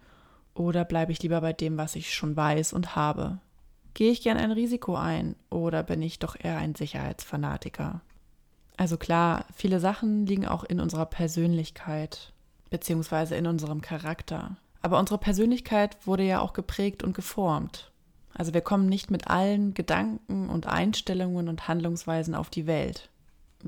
Oder 0.54 0.86
bleibe 0.86 1.12
ich 1.12 1.22
lieber 1.22 1.42
bei 1.42 1.52
dem, 1.52 1.76
was 1.76 1.94
ich 1.94 2.14
schon 2.14 2.36
weiß 2.36 2.72
und 2.72 2.96
habe? 2.96 3.38
Gehe 3.92 4.10
ich 4.10 4.22
gern 4.22 4.38
ein 4.38 4.50
Risiko 4.50 4.94
ein 4.96 5.36
oder 5.50 5.82
bin 5.82 6.00
ich 6.00 6.18
doch 6.18 6.36
eher 6.42 6.56
ein 6.56 6.74
Sicherheitsfanatiker? 6.74 8.00
Also 8.78 8.96
klar, 8.96 9.44
viele 9.54 9.78
Sachen 9.78 10.24
liegen 10.26 10.46
auch 10.46 10.64
in 10.64 10.80
unserer 10.80 11.06
Persönlichkeit 11.06 12.32
beziehungsweise 12.70 13.36
in 13.36 13.46
unserem 13.46 13.80
Charakter. 13.80 14.56
Aber 14.82 14.98
unsere 14.98 15.18
Persönlichkeit 15.18 15.96
wurde 16.06 16.22
ja 16.22 16.40
auch 16.40 16.52
geprägt 16.52 17.02
und 17.02 17.14
geformt. 17.14 17.90
Also 18.32 18.52
wir 18.52 18.60
kommen 18.60 18.88
nicht 18.88 19.10
mit 19.10 19.28
allen 19.28 19.74
Gedanken 19.74 20.48
und 20.48 20.66
Einstellungen 20.66 21.48
und 21.48 21.68
Handlungsweisen 21.68 22.34
auf 22.34 22.50
die 22.50 22.66
Welt. 22.66 23.08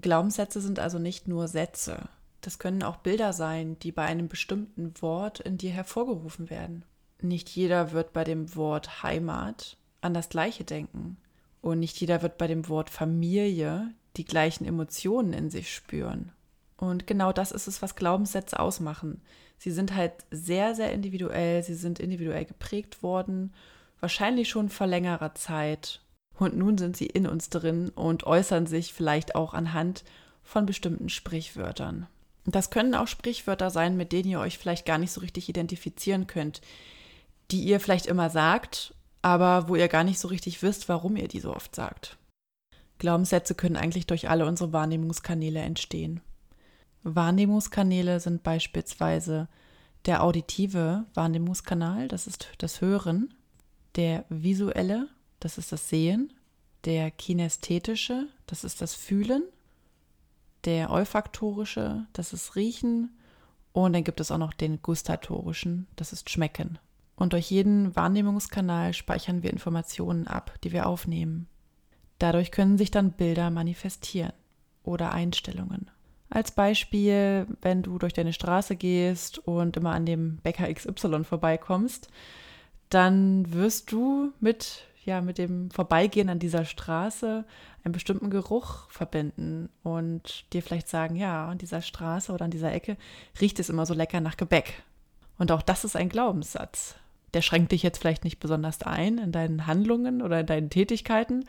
Glaubenssätze 0.00 0.60
sind 0.60 0.78
also 0.78 0.98
nicht 0.98 1.26
nur 1.26 1.48
Sätze. 1.48 2.08
Das 2.40 2.58
können 2.58 2.82
auch 2.82 2.96
Bilder 2.96 3.32
sein, 3.32 3.78
die 3.80 3.92
bei 3.92 4.04
einem 4.04 4.28
bestimmten 4.28 4.92
Wort 5.00 5.40
in 5.40 5.58
dir 5.58 5.70
hervorgerufen 5.70 6.50
werden. 6.50 6.84
Nicht 7.20 7.48
jeder 7.48 7.92
wird 7.92 8.12
bei 8.12 8.24
dem 8.24 8.54
Wort 8.54 9.02
Heimat 9.02 9.76
an 10.00 10.14
das 10.14 10.28
Gleiche 10.28 10.64
denken. 10.64 11.16
Und 11.60 11.80
nicht 11.80 11.98
jeder 12.00 12.22
wird 12.22 12.38
bei 12.38 12.46
dem 12.46 12.68
Wort 12.68 12.90
Familie 12.90 13.92
die 14.16 14.24
gleichen 14.24 14.64
Emotionen 14.64 15.32
in 15.32 15.50
sich 15.50 15.74
spüren. 15.74 16.32
Und 16.78 17.06
genau 17.06 17.32
das 17.32 17.52
ist 17.52 17.66
es, 17.66 17.82
was 17.82 17.96
Glaubenssätze 17.96 18.58
ausmachen. 18.58 19.20
Sie 19.58 19.72
sind 19.72 19.94
halt 19.94 20.12
sehr, 20.30 20.74
sehr 20.74 20.92
individuell, 20.92 21.62
sie 21.62 21.74
sind 21.74 21.98
individuell 21.98 22.44
geprägt 22.44 23.02
worden, 23.02 23.52
wahrscheinlich 24.00 24.48
schon 24.48 24.68
vor 24.68 24.86
längerer 24.86 25.34
Zeit. 25.34 26.00
Und 26.38 26.56
nun 26.56 26.78
sind 26.78 26.96
sie 26.96 27.06
in 27.06 27.26
uns 27.26 27.50
drin 27.50 27.90
und 27.90 28.24
äußern 28.24 28.66
sich 28.66 28.94
vielleicht 28.94 29.34
auch 29.34 29.54
anhand 29.54 30.04
von 30.44 30.66
bestimmten 30.66 31.08
Sprichwörtern. 31.08 32.06
Das 32.46 32.70
können 32.70 32.94
auch 32.94 33.08
Sprichwörter 33.08 33.70
sein, 33.70 33.96
mit 33.96 34.12
denen 34.12 34.30
ihr 34.30 34.40
euch 34.40 34.56
vielleicht 34.56 34.86
gar 34.86 34.98
nicht 34.98 35.10
so 35.10 35.20
richtig 35.20 35.48
identifizieren 35.48 36.28
könnt, 36.28 36.62
die 37.50 37.62
ihr 37.62 37.80
vielleicht 37.80 38.06
immer 38.06 38.30
sagt, 38.30 38.94
aber 39.20 39.68
wo 39.68 39.74
ihr 39.74 39.88
gar 39.88 40.04
nicht 40.04 40.20
so 40.20 40.28
richtig 40.28 40.62
wisst, 40.62 40.88
warum 40.88 41.16
ihr 41.16 41.28
die 41.28 41.40
so 41.40 41.54
oft 41.54 41.74
sagt. 41.74 42.16
Glaubenssätze 42.98 43.54
können 43.54 43.76
eigentlich 43.76 44.06
durch 44.06 44.30
alle 44.30 44.46
unsere 44.46 44.72
Wahrnehmungskanäle 44.72 45.60
entstehen. 45.60 46.20
Wahrnehmungskanäle 47.02 48.20
sind 48.20 48.42
beispielsweise 48.42 49.48
der 50.06 50.22
auditive 50.22 51.04
Wahrnehmungskanal, 51.14 52.08
das 52.08 52.26
ist 52.26 52.48
das 52.58 52.80
Hören, 52.80 53.34
der 53.96 54.24
visuelle, 54.28 55.08
das 55.40 55.58
ist 55.58 55.72
das 55.72 55.88
Sehen, 55.88 56.32
der 56.84 57.10
kinästhetische, 57.10 58.26
das 58.46 58.64
ist 58.64 58.80
das 58.80 58.94
Fühlen, 58.94 59.42
der 60.64 60.90
olfaktorische, 60.90 62.06
das 62.12 62.32
ist 62.32 62.56
Riechen 62.56 63.10
und 63.72 63.92
dann 63.92 64.04
gibt 64.04 64.20
es 64.20 64.30
auch 64.30 64.38
noch 64.38 64.52
den 64.52 64.82
gustatorischen, 64.82 65.86
das 65.96 66.12
ist 66.12 66.30
Schmecken. 66.30 66.78
Und 67.16 67.32
durch 67.32 67.50
jeden 67.50 67.96
Wahrnehmungskanal 67.96 68.94
speichern 68.94 69.42
wir 69.42 69.52
Informationen 69.52 70.28
ab, 70.28 70.54
die 70.62 70.72
wir 70.72 70.86
aufnehmen. 70.86 71.48
Dadurch 72.20 72.52
können 72.52 72.78
sich 72.78 72.90
dann 72.90 73.12
Bilder 73.12 73.50
manifestieren 73.50 74.32
oder 74.84 75.12
Einstellungen. 75.12 75.90
Als 76.30 76.50
Beispiel, 76.50 77.46
wenn 77.62 77.82
du 77.82 77.98
durch 77.98 78.12
deine 78.12 78.32
Straße 78.32 78.76
gehst 78.76 79.38
und 79.38 79.76
immer 79.76 79.92
an 79.92 80.04
dem 80.04 80.36
Bäcker 80.38 80.72
XY 80.72 81.24
vorbeikommst, 81.24 82.08
dann 82.90 83.52
wirst 83.52 83.92
du 83.92 84.32
mit, 84.40 84.84
ja, 85.04 85.20
mit 85.20 85.38
dem 85.38 85.70
Vorbeigehen 85.70 86.28
an 86.28 86.38
dieser 86.38 86.64
Straße 86.64 87.44
einen 87.84 87.92
bestimmten 87.92 88.28
Geruch 88.28 88.90
verbinden 88.90 89.70
und 89.82 90.44
dir 90.52 90.62
vielleicht 90.62 90.88
sagen, 90.88 91.16
ja, 91.16 91.48
an 91.48 91.58
dieser 91.58 91.80
Straße 91.80 92.32
oder 92.32 92.44
an 92.44 92.50
dieser 92.50 92.72
Ecke 92.72 92.96
riecht 93.40 93.58
es 93.58 93.70
immer 93.70 93.86
so 93.86 93.94
lecker 93.94 94.20
nach 94.20 94.36
Gebäck. 94.36 94.82
Und 95.38 95.50
auch 95.52 95.62
das 95.62 95.84
ist 95.84 95.96
ein 95.96 96.08
Glaubenssatz. 96.08 96.96
Der 97.34 97.42
schränkt 97.42 97.72
dich 97.72 97.82
jetzt 97.82 97.98
vielleicht 97.98 98.24
nicht 98.24 98.40
besonders 98.40 98.82
ein 98.82 99.18
in 99.18 99.32
deinen 99.32 99.66
Handlungen 99.66 100.22
oder 100.22 100.40
in 100.40 100.46
deinen 100.46 100.70
Tätigkeiten, 100.70 101.44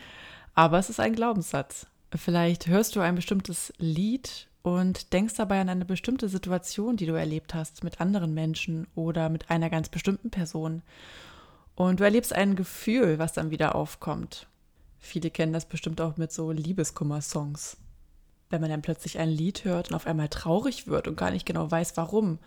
aber 0.54 0.78
es 0.80 0.90
ist 0.90 1.00
ein 1.00 1.16
Glaubenssatz. 1.16 1.88
Vielleicht 2.14 2.68
hörst 2.68 2.96
du 2.96 3.02
ein 3.02 3.16
bestimmtes 3.16 3.74
Lied 3.78 4.49
und 4.78 5.14
denkst 5.14 5.36
dabei 5.36 5.62
an 5.62 5.70
eine 5.70 5.86
bestimmte 5.86 6.30
Situation, 6.30 6.98
die 6.98 7.06
du 7.06 7.14
erlebt 7.14 7.54
hast 7.54 7.84
mit 7.84 8.00
anderen 8.00 8.34
Menschen 8.34 8.88
oder 8.96 9.30
mit 9.30 9.50
einer 9.50 9.70
ganz 9.70 9.90
bestimmten 9.90 10.30
Person. 10.30 10.84
Und 11.76 12.00
du 12.00 12.04
erlebst 12.04 12.34
ein 12.34 12.56
Gefühl, 12.56 13.20
was 13.20 13.34
dann 13.34 13.52
wieder 13.52 13.76
aufkommt. 13.76 14.48
Viele 15.00 15.32
kennen 15.32 15.54
das 15.54 15.66
bestimmt 15.66 16.02
auch 16.02 16.18
mit 16.18 16.32
so 16.32 16.52
Liebeskummer-Songs. 16.52 17.78
Wenn 18.50 18.62
man 18.62 18.70
dann 18.70 18.82
plötzlich 18.82 19.18
ein 19.20 19.30
Lied 19.30 19.64
hört 19.64 19.90
und 19.90 19.96
auf 19.96 20.08
einmal 20.08 20.30
traurig 20.30 20.88
wird 20.88 21.08
und 21.08 21.16
gar 21.16 21.32
nicht 21.32 21.46
genau 21.46 21.70
weiß, 21.70 21.96
warum. 21.98 22.40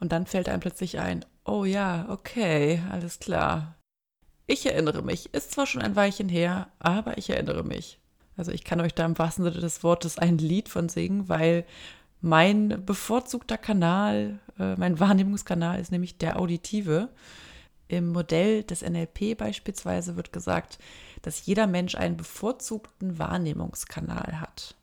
Und 0.00 0.12
dann 0.12 0.26
fällt 0.26 0.48
einem 0.48 0.60
plötzlich 0.60 0.98
ein, 0.98 1.24
oh 1.44 1.64
ja, 1.64 2.06
okay, 2.10 2.82
alles 2.90 3.20
klar. 3.20 3.74
Ich 4.46 4.66
erinnere 4.66 5.02
mich, 5.02 5.32
ist 5.32 5.52
zwar 5.52 5.66
schon 5.66 5.80
ein 5.80 5.96
Weilchen 5.96 6.28
her, 6.28 6.68
aber 6.78 7.16
ich 7.16 7.30
erinnere 7.30 7.64
mich. 7.64 7.98
Also 8.36 8.52
ich 8.52 8.64
kann 8.64 8.80
euch 8.80 8.94
da 8.94 9.04
im 9.04 9.18
wahrsten 9.18 9.44
Sinne 9.44 9.60
des 9.60 9.82
Wortes 9.82 10.18
ein 10.18 10.38
Lied 10.38 10.68
von 10.68 10.88
singen, 10.88 11.28
weil 11.28 11.64
mein 12.20 12.84
bevorzugter 12.84 13.58
Kanal, 13.58 14.40
äh, 14.58 14.74
mein 14.76 14.98
Wahrnehmungskanal 14.98 15.78
ist 15.78 15.92
nämlich 15.92 16.18
der 16.18 16.40
auditive. 16.40 17.10
Im 17.86 18.08
Modell 18.12 18.62
des 18.62 18.82
NLP 18.82 19.36
beispielsweise 19.36 20.16
wird 20.16 20.32
gesagt, 20.32 20.78
dass 21.22 21.44
jeder 21.46 21.66
Mensch 21.66 21.94
einen 21.94 22.16
bevorzugten 22.16 23.18
Wahrnehmungskanal 23.18 24.40
hat. 24.40 24.74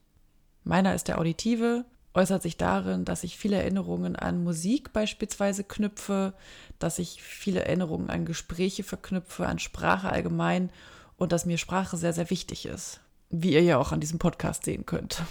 Meiner 0.63 0.93
ist 0.93 1.07
der 1.07 1.17
auditive, 1.17 1.83
äußert 2.13 2.43
sich 2.43 2.57
darin, 2.57 3.05
dass 3.05 3.23
ich 3.23 3.37
viele 3.37 3.55
Erinnerungen 3.55 4.15
an 4.15 4.43
Musik 4.43 4.93
beispielsweise 4.93 5.63
knüpfe, 5.63 6.33
dass 6.77 6.99
ich 6.99 7.23
viele 7.23 7.65
Erinnerungen 7.65 8.09
an 8.09 8.25
Gespräche 8.25 8.83
verknüpfe, 8.83 9.47
an 9.47 9.59
Sprache 9.59 10.09
allgemein 10.09 10.69
und 11.17 11.31
dass 11.31 11.45
mir 11.45 11.57
Sprache 11.57 11.97
sehr, 11.97 12.13
sehr 12.13 12.29
wichtig 12.29 12.65
ist 12.67 13.01
wie 13.31 13.53
ihr 13.53 13.63
ja 13.63 13.77
auch 13.77 13.91
an 13.91 13.99
diesem 13.99 14.19
Podcast 14.19 14.65
sehen 14.65 14.85
könnt. 14.85 15.23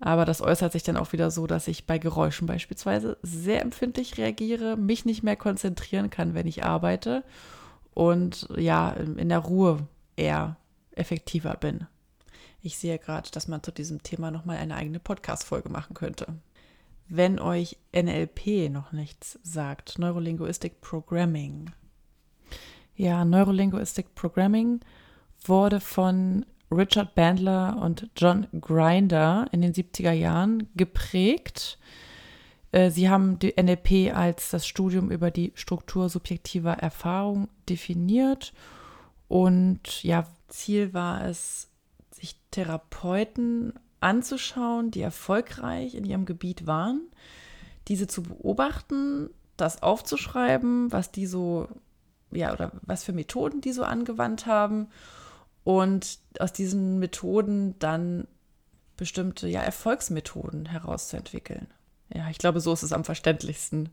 Aber 0.00 0.24
das 0.24 0.40
äußert 0.40 0.72
sich 0.72 0.82
dann 0.82 0.96
auch 0.96 1.12
wieder 1.12 1.30
so, 1.30 1.46
dass 1.46 1.68
ich 1.68 1.86
bei 1.86 1.98
Geräuschen 1.98 2.46
beispielsweise 2.46 3.18
sehr 3.22 3.62
empfindlich 3.62 4.16
reagiere, 4.16 4.76
mich 4.76 5.04
nicht 5.04 5.22
mehr 5.22 5.36
konzentrieren 5.36 6.08
kann, 6.08 6.34
wenn 6.34 6.46
ich 6.46 6.64
arbeite 6.64 7.24
und 7.94 8.48
ja, 8.56 8.90
in 8.90 9.28
der 9.28 9.40
Ruhe 9.40 9.88
eher 10.16 10.56
effektiver 10.92 11.54
bin. 11.54 11.86
Ich 12.60 12.78
sehe 12.78 12.98
gerade, 12.98 13.30
dass 13.30 13.48
man 13.48 13.62
zu 13.62 13.72
diesem 13.72 14.02
Thema 14.02 14.30
nochmal 14.30 14.58
eine 14.58 14.76
eigene 14.76 15.00
Podcast-Folge 15.00 15.68
machen 15.68 15.94
könnte. 15.94 16.26
Wenn 17.08 17.38
euch 17.38 17.78
NLP 17.94 18.70
noch 18.70 18.92
nichts 18.92 19.38
sagt, 19.42 19.98
Neurolinguistic 19.98 20.80
Programming. 20.80 21.70
Ja, 22.94 23.24
Neurolinguistic 23.24 24.14
Programming 24.14 24.80
wurde 25.44 25.80
von 25.80 26.44
Richard 26.70 27.14
Bandler 27.14 27.80
und 27.80 28.10
John 28.16 28.46
Grinder 28.60 29.46
in 29.52 29.62
den 29.62 29.72
70er 29.72 30.12
Jahren 30.12 30.68
geprägt. 30.76 31.78
Äh, 32.72 32.90
sie 32.90 33.08
haben 33.08 33.38
die 33.38 33.54
NLP 33.60 34.14
als 34.14 34.50
das 34.50 34.66
Studium 34.66 35.10
über 35.10 35.30
die 35.30 35.52
Struktur 35.54 36.08
subjektiver 36.08 36.74
Erfahrung 36.74 37.48
definiert 37.68 38.52
und 39.28 40.02
ja, 40.02 40.26
Ziel 40.48 40.94
war 40.94 41.26
es, 41.26 41.68
sich 42.10 42.36
Therapeuten 42.50 43.74
anzuschauen, 44.00 44.90
die 44.90 45.02
erfolgreich 45.02 45.94
in 45.94 46.04
ihrem 46.04 46.24
Gebiet 46.24 46.66
waren, 46.66 47.02
diese 47.88 48.06
zu 48.06 48.22
beobachten, 48.22 49.30
das 49.56 49.82
aufzuschreiben, 49.82 50.92
was 50.92 51.10
die 51.10 51.26
so, 51.26 51.68
ja, 52.30 52.52
oder 52.52 52.72
was 52.82 53.04
für 53.04 53.12
Methoden 53.12 53.60
die 53.60 53.72
so 53.72 53.82
angewandt 53.82 54.46
haben 54.46 54.88
und 55.68 56.18
aus 56.38 56.54
diesen 56.54 56.98
Methoden 56.98 57.78
dann 57.78 58.26
bestimmte 58.96 59.48
ja, 59.48 59.60
Erfolgsmethoden 59.60 60.64
herauszuentwickeln. 60.64 61.66
Ja, 62.08 62.30
ich 62.30 62.38
glaube, 62.38 62.60
so 62.60 62.72
ist 62.72 62.82
es 62.82 62.94
am 62.94 63.04
verständlichsten. 63.04 63.90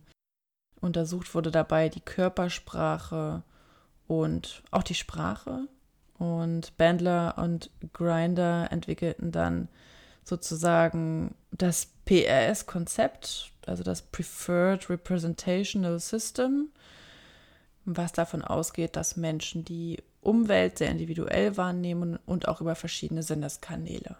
Untersucht 0.79 1.35
wurde 1.35 1.51
dabei 1.51 1.89
die 1.89 1.99
Körpersprache 1.99 3.43
und 4.07 4.63
auch 4.71 4.83
die 4.83 4.95
Sprache. 4.95 5.67
Und 6.17 6.77
Bandler 6.77 7.37
und 7.37 7.69
Grinder 7.91 8.71
entwickelten 8.71 9.33
dann 9.33 9.67
sozusagen 10.23 11.35
das 11.51 11.89
PRS-Konzept, 12.05 13.51
also 13.65 13.83
das 13.83 14.01
Preferred 14.01 14.89
Representational 14.89 15.99
System, 15.99 16.69
was 17.83 18.13
davon 18.13 18.43
ausgeht, 18.43 18.95
dass 18.95 19.17
Menschen 19.17 19.65
die 19.65 20.01
Umwelt 20.25 20.77
sehr 20.77 20.89
individuell 20.89 21.57
wahrnehmen 21.57 22.19
und 22.25 22.47
auch 22.47 22.61
über 22.61 22.75
verschiedene 22.75 23.23
Sinneskanäle. 23.23 24.17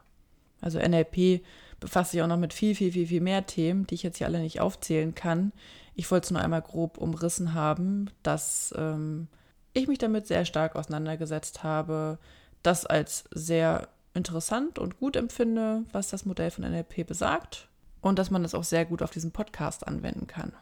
Also 0.61 0.79
NLP 0.79 1.43
befasst 1.79 2.11
sich 2.11 2.21
auch 2.21 2.27
noch 2.27 2.37
mit 2.37 2.53
viel, 2.53 2.75
viel, 2.75 2.91
viel, 2.91 3.07
viel 3.07 3.21
mehr 3.21 3.45
Themen, 3.45 3.85
die 3.87 3.95
ich 3.95 4.03
jetzt 4.03 4.17
hier 4.17 4.27
alle 4.27 4.39
nicht 4.39 4.61
aufzählen 4.61 5.13
kann. 5.13 5.51
Ich 5.93 6.09
wollte 6.09 6.25
es 6.25 6.31
nur 6.31 6.41
einmal 6.41 6.61
grob 6.61 6.97
umrissen 6.97 7.53
haben, 7.53 8.09
dass 8.23 8.73
ähm, 8.77 9.27
ich 9.73 9.87
mich 9.87 9.97
damit 9.97 10.27
sehr 10.27 10.45
stark 10.45 10.75
auseinandergesetzt 10.75 11.63
habe, 11.63 12.17
das 12.63 12.85
als 12.85 13.25
sehr 13.31 13.89
interessant 14.13 14.79
und 14.79 14.97
gut 14.97 15.15
empfinde, 15.15 15.83
was 15.91 16.09
das 16.09 16.25
Modell 16.25 16.51
von 16.51 16.63
NLP 16.63 17.05
besagt 17.05 17.69
und 18.01 18.17
dass 18.17 18.31
man 18.31 18.43
das 18.43 18.55
auch 18.55 18.63
sehr 18.63 18.85
gut 18.85 19.01
auf 19.01 19.11
diesen 19.11 19.31
Podcast 19.31 19.87
anwenden 19.87 20.27
kann. 20.27 20.53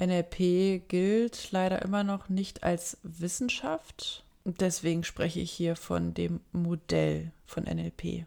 NLP 0.00 0.88
gilt 0.88 1.52
leider 1.52 1.82
immer 1.82 2.02
noch 2.02 2.28
nicht 2.28 2.64
als 2.64 2.98
Wissenschaft. 3.02 4.21
Deswegen 4.44 5.04
spreche 5.04 5.38
ich 5.40 5.52
hier 5.52 5.76
von 5.76 6.14
dem 6.14 6.40
Modell 6.52 7.30
von 7.46 7.62
NLP. 7.64 8.26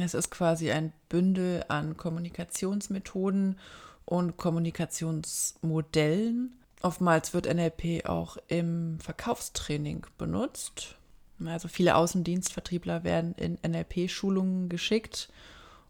Es 0.00 0.14
ist 0.14 0.30
quasi 0.30 0.70
ein 0.70 0.92
Bündel 1.08 1.64
an 1.68 1.96
Kommunikationsmethoden 1.96 3.58
und 4.04 4.36
Kommunikationsmodellen. 4.36 6.52
Oftmals 6.82 7.32
wird 7.34 7.52
NLP 7.52 8.06
auch 8.06 8.36
im 8.48 9.00
Verkaufstraining 9.00 10.06
benutzt. 10.18 10.96
Also 11.44 11.68
viele 11.68 11.96
Außendienstvertriebler 11.96 13.04
werden 13.04 13.34
in 13.34 13.58
NLP-Schulungen 13.66 14.68
geschickt, 14.68 15.30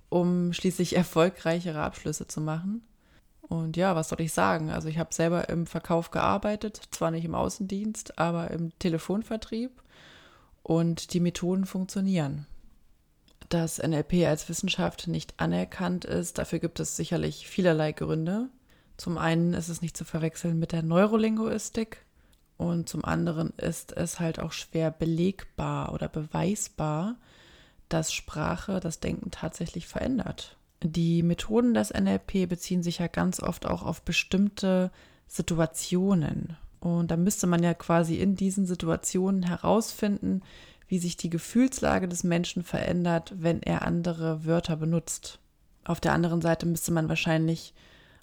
um 0.09 0.53
schließlich 0.53 0.97
erfolgreichere 0.97 1.83
Abschlüsse 1.83 2.27
zu 2.27 2.41
machen. 2.41 2.83
Und 3.49 3.77
ja, 3.77 3.95
was 3.95 4.09
soll 4.09 4.21
ich 4.21 4.33
sagen? 4.33 4.71
Also 4.71 4.89
ich 4.89 4.99
habe 4.99 5.15
selber 5.15 5.49
im 5.49 5.67
Verkauf 5.67 6.11
gearbeitet, 6.11 6.81
zwar 6.91 7.11
nicht 7.11 7.25
im 7.25 7.35
Außendienst, 7.35 8.19
aber 8.19 8.51
im 8.51 8.77
Telefonvertrieb 8.79 9.71
und 10.63 11.13
die 11.13 11.21
Methoden 11.21 11.65
funktionieren. 11.65 12.47
Dass 13.49 13.79
NLP 13.79 14.27
als 14.27 14.49
Wissenschaft 14.49 15.07
nicht 15.07 15.35
anerkannt 15.39 16.05
ist, 16.05 16.39
dafür 16.39 16.59
gibt 16.59 16.81
es 16.81 16.97
sicherlich 16.97 17.47
vielerlei 17.47 17.93
Gründe. 17.93 18.49
Zum 18.97 19.19
einen 19.19 19.55
ist 19.55 19.69
es 19.69 19.83
nicht 19.83 19.97
zu 19.97 20.05
verwechseln 20.05 20.59
mit 20.59 20.73
der 20.73 20.83
Neurolinguistik 20.83 22.05
und 22.57 22.89
zum 22.89 23.05
anderen 23.05 23.51
ist 23.59 23.93
es 23.93 24.19
halt 24.19 24.41
auch 24.41 24.53
schwer 24.53 24.91
belegbar 24.91 25.93
oder 25.93 26.09
beweisbar, 26.09 27.17
dass 27.89 28.13
Sprache 28.13 28.81
das 28.81 28.99
Denken 28.99 29.31
tatsächlich 29.31 29.87
verändert. 29.87 30.57
Die 30.93 31.25
Methoden 31.25 31.75
des 31.75 31.93
NLP 31.93 32.49
beziehen 32.49 32.85
sich 32.85 32.99
ja 32.99 33.09
ganz 33.09 33.41
oft 33.41 33.67
auch 33.67 33.83
auf 33.83 34.03
bestimmte 34.03 34.93
Situationen. 35.27 36.57
Und 36.79 37.11
da 37.11 37.17
müsste 37.17 37.49
man 37.49 37.61
ja 37.63 37.75
quasi 37.75 38.17
in 38.17 38.37
diesen 38.37 38.67
Situationen 38.67 39.43
herausfinden, 39.43 40.43
wie 40.87 41.01
sich 41.01 41.17
die 41.17 41.31
Gefühlslage 41.31 42.07
des 42.07 42.23
Menschen 42.23 42.63
verändert, 42.63 43.35
wenn 43.37 43.63
er 43.63 43.83
andere 43.83 44.45
Wörter 44.45 44.77
benutzt. 44.77 45.41
Auf 45.85 45.99
der 45.99 46.13
anderen 46.13 46.41
Seite 46.41 46.67
müsste 46.67 46.93
man 46.93 47.09
wahrscheinlich 47.09 47.75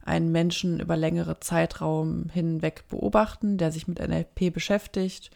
einen 0.06 0.32
Menschen 0.32 0.80
über 0.80 0.96
längere 0.96 1.42
Zeitraum 1.42 2.30
hinweg 2.32 2.86
beobachten, 2.88 3.58
der 3.58 3.74
sich 3.74 3.90
mit 3.90 4.00
NLP 4.00 4.54
beschäftigt 4.54 5.32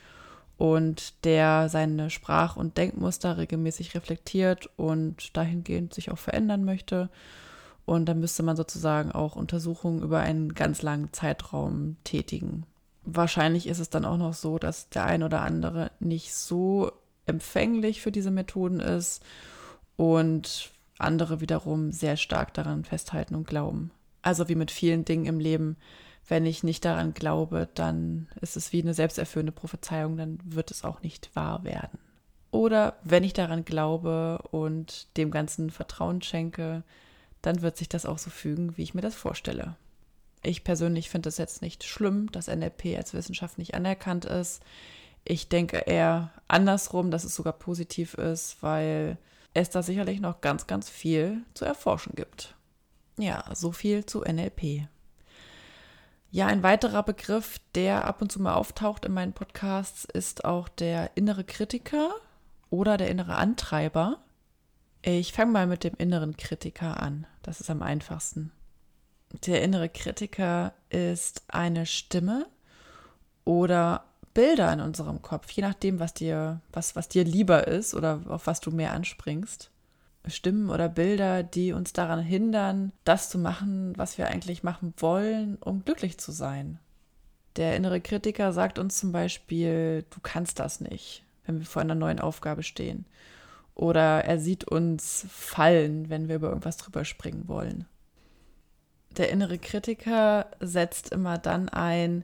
und 0.57 1.23
der 1.23 1.69
seine 1.69 2.09
Sprach- 2.09 2.57
und 2.57 2.77
Denkmuster 2.77 3.37
regelmäßig 3.37 3.93
reflektiert 3.95 4.69
und 4.75 5.35
dahingehend 5.37 5.93
sich 5.93 6.11
auch 6.11 6.17
verändern 6.17 6.65
möchte. 6.65 7.09
Und 7.85 8.05
dann 8.05 8.19
müsste 8.19 8.43
man 8.43 8.57
sozusagen 8.57 9.11
auch 9.11 9.35
Untersuchungen 9.35 10.01
über 10.01 10.19
einen 10.19 10.53
ganz 10.55 10.81
langen 10.81 11.13
Zeitraum 11.13 11.95
tätigen. 12.03 12.65
Wahrscheinlich 13.03 13.67
ist 13.67 13.79
es 13.79 13.89
dann 13.89 14.03
auch 14.03 14.17
noch 14.17 14.33
so, 14.33 14.57
dass 14.57 14.89
der 14.89 15.05
ein 15.05 15.23
oder 15.23 15.41
andere 15.41 15.91
nicht 15.99 16.33
so 16.33 16.91
empfänglich 17.25 18.01
für 18.01 18.11
diese 18.11 18.31
Methoden 18.31 18.79
ist 18.79 19.23
und 19.95 20.71
andere 20.97 21.39
wiederum 21.39 21.91
sehr 21.91 22.17
stark 22.17 22.53
daran 22.53 22.83
festhalten 22.83 23.35
und 23.35 23.47
glauben. 23.47 23.91
Also 24.21 24.49
wie 24.49 24.55
mit 24.55 24.71
vielen 24.71 25.05
Dingen 25.05 25.25
im 25.25 25.39
Leben 25.39 25.77
wenn 26.27 26.45
ich 26.45 26.63
nicht 26.63 26.83
daran 26.83 27.13
glaube, 27.13 27.69
dann 27.73 28.27
ist 28.41 28.57
es 28.57 28.73
wie 28.73 28.81
eine 28.81 28.93
selbsterfüllende 28.93 29.53
Prophezeiung, 29.53 30.17
dann 30.17 30.39
wird 30.43 30.71
es 30.71 30.83
auch 30.83 31.01
nicht 31.01 31.35
wahr 31.35 31.63
werden. 31.63 31.99
Oder 32.51 32.97
wenn 33.03 33.23
ich 33.23 33.33
daran 33.33 33.65
glaube 33.65 34.39
und 34.51 35.15
dem 35.17 35.31
Ganzen 35.31 35.69
Vertrauen 35.69 36.21
schenke, 36.21 36.83
dann 37.41 37.61
wird 37.61 37.77
sich 37.77 37.87
das 37.87 38.05
auch 38.05 38.17
so 38.17 38.29
fügen, 38.29 38.77
wie 38.77 38.83
ich 38.83 38.93
mir 38.93 39.01
das 39.01 39.15
vorstelle. 39.15 39.75
Ich 40.43 40.63
persönlich 40.63 41.09
finde 41.09 41.29
es 41.29 41.37
jetzt 41.37 41.61
nicht 41.61 41.83
schlimm, 41.83 42.31
dass 42.31 42.47
NLP 42.47 42.97
als 42.97 43.13
Wissenschaft 43.13 43.57
nicht 43.57 43.73
anerkannt 43.73 44.25
ist. 44.25 44.61
Ich 45.23 45.49
denke 45.49 45.77
eher 45.77 46.31
andersrum, 46.47 47.11
dass 47.11 47.23
es 47.23 47.35
sogar 47.35 47.53
positiv 47.53 48.13
ist, 48.15 48.61
weil 48.61 49.17
es 49.53 49.69
da 49.69 49.81
sicherlich 49.81 50.19
noch 50.19 50.41
ganz, 50.41 50.67
ganz 50.67 50.89
viel 50.89 51.41
zu 51.53 51.65
erforschen 51.65 52.13
gibt. 52.15 52.55
Ja, 53.17 53.43
so 53.53 53.71
viel 53.71 54.05
zu 54.05 54.21
NLP. 54.21 54.87
Ja, 56.37 56.45
ein 56.45 56.61
weiterer 56.61 57.01
Begriff, 57.01 57.57
der 57.73 58.05
ab 58.05 58.21
und 58.21 58.31
zu 58.31 58.39
mal 58.39 58.53
auftaucht 58.53 59.05
in 59.05 59.13
meinen 59.15 59.33
Podcasts, 59.33 60.05
ist 60.05 60.45
auch 60.45 60.69
der 60.69 61.17
innere 61.17 61.43
Kritiker 61.43 62.13
oder 62.69 62.95
der 62.97 63.09
innere 63.09 63.37
Antreiber. 63.37 64.19
Ich 65.01 65.33
fange 65.33 65.51
mal 65.51 65.65
mit 65.65 65.83
dem 65.83 65.95
inneren 65.97 66.37
Kritiker 66.37 67.01
an. 67.01 67.25
Das 67.41 67.59
ist 67.59 67.71
am 67.71 67.81
einfachsten. 67.81 68.51
Der 69.47 69.63
innere 69.63 69.89
Kritiker 69.89 70.73
ist 70.89 71.41
eine 71.47 71.87
Stimme 71.87 72.45
oder 73.43 74.03
Bilder 74.35 74.71
in 74.71 74.81
unserem 74.81 75.23
Kopf, 75.23 75.49
je 75.49 75.63
nachdem, 75.63 75.99
was 75.99 76.13
dir, 76.13 76.61
was, 76.71 76.95
was 76.95 77.09
dir 77.09 77.23
lieber 77.23 77.67
ist 77.67 77.95
oder 77.95 78.21
auf 78.27 78.45
was 78.45 78.59
du 78.59 78.69
mehr 78.69 78.93
anspringst. 78.93 79.71
Stimmen 80.29 80.69
oder 80.69 80.89
Bilder, 80.89 81.43
die 81.43 81.73
uns 81.73 81.93
daran 81.93 82.21
hindern, 82.21 82.91
das 83.03 83.29
zu 83.29 83.37
machen, 83.37 83.93
was 83.97 84.17
wir 84.17 84.27
eigentlich 84.27 84.63
machen 84.63 84.93
wollen, 84.97 85.57
um 85.57 85.83
glücklich 85.83 86.17
zu 86.17 86.31
sein. 86.31 86.79
Der 87.55 87.75
innere 87.75 88.01
Kritiker 88.01 88.53
sagt 88.53 88.77
uns 88.79 88.97
zum 88.97 89.11
Beispiel, 89.11 90.05
du 90.09 90.19
kannst 90.21 90.59
das 90.59 90.79
nicht, 90.79 91.23
wenn 91.45 91.59
wir 91.59 91.65
vor 91.65 91.81
einer 91.81 91.95
neuen 91.95 92.19
Aufgabe 92.19 92.63
stehen. 92.63 93.05
Oder 93.73 94.23
er 94.25 94.39
sieht 94.39 94.63
uns 94.63 95.25
fallen, 95.29 96.09
wenn 96.09 96.27
wir 96.27 96.35
über 96.35 96.49
irgendwas 96.49 96.77
drüber 96.77 97.05
springen 97.05 97.47
wollen. 97.47 97.85
Der 99.17 99.29
innere 99.29 99.57
Kritiker 99.57 100.47
setzt 100.59 101.11
immer 101.11 101.37
dann 101.37 101.69
ein, 101.69 102.23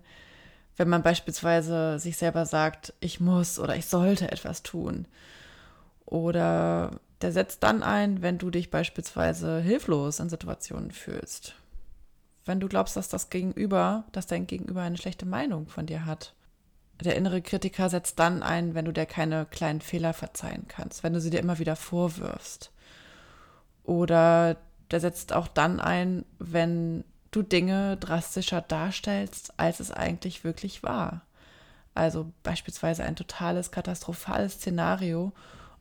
wenn 0.78 0.90
man 0.90 1.04
beispielsweise 1.04 2.00
sich 2.00 2.18
selber 2.18 2.46
sagt, 2.46 2.94
ich 3.00 3.20
muss 3.20 3.60
oder 3.60 3.76
ich 3.76 3.86
sollte 3.86 4.32
etwas 4.32 4.64
tun. 4.64 5.08
Oder 6.06 7.00
der 7.24 7.32
setzt 7.32 7.64
dann 7.64 7.84
ein, 7.84 8.22
wenn 8.22 8.38
du 8.38 8.52
dich 8.52 8.70
beispielsweise 8.70 9.62
hilflos 9.62 10.20
in 10.20 10.30
Situationen 10.30 10.92
fühlst. 10.92 11.56
Wenn 12.46 12.60
du 12.60 12.68
glaubst, 12.68 12.98
dass 12.98 13.08
das 13.08 13.30
Gegenüber, 13.30 14.04
dass 14.12 14.28
dein 14.28 14.46
Gegenüber 14.46 14.82
eine 14.82 14.98
schlechte 14.98 15.26
Meinung 15.26 15.68
von 15.68 15.86
dir 15.86 16.06
hat. 16.06 16.34
Der 17.02 17.16
innere 17.16 17.42
Kritiker 17.42 17.90
setzt 17.90 18.20
dann 18.20 18.44
ein, 18.44 18.76
wenn 18.76 18.86
du 18.86 18.92
dir 18.92 19.06
keine 19.06 19.46
kleinen 19.46 19.80
Fehler 19.80 20.14
verzeihen 20.14 20.66
kannst, 20.68 21.04
wenn 21.04 21.14
du 21.14 21.22
sie 21.22 21.30
dir 21.30 21.40
immer 21.40 21.60
wieder 21.60 21.78
vorwirfst. 21.78 22.72
Oder 23.84 24.58
der 24.92 25.00
setzt 25.00 25.32
auch 25.32 25.48
dann 25.48 25.80
ein, 25.80 26.26
wenn 26.40 27.06
du 27.32 27.42
Dinge 27.42 27.98
drastischer 27.98 28.62
darstellst, 28.62 29.54
als 29.58 29.80
es 29.80 29.92
eigentlich 29.92 30.44
wirklich 30.44 30.84
war. 30.84 31.22
Also 31.96 32.32
beispielsweise 32.44 33.04
ein 33.04 33.16
totales 33.16 33.72
katastrophales 33.72 34.56
Szenario 34.56 35.32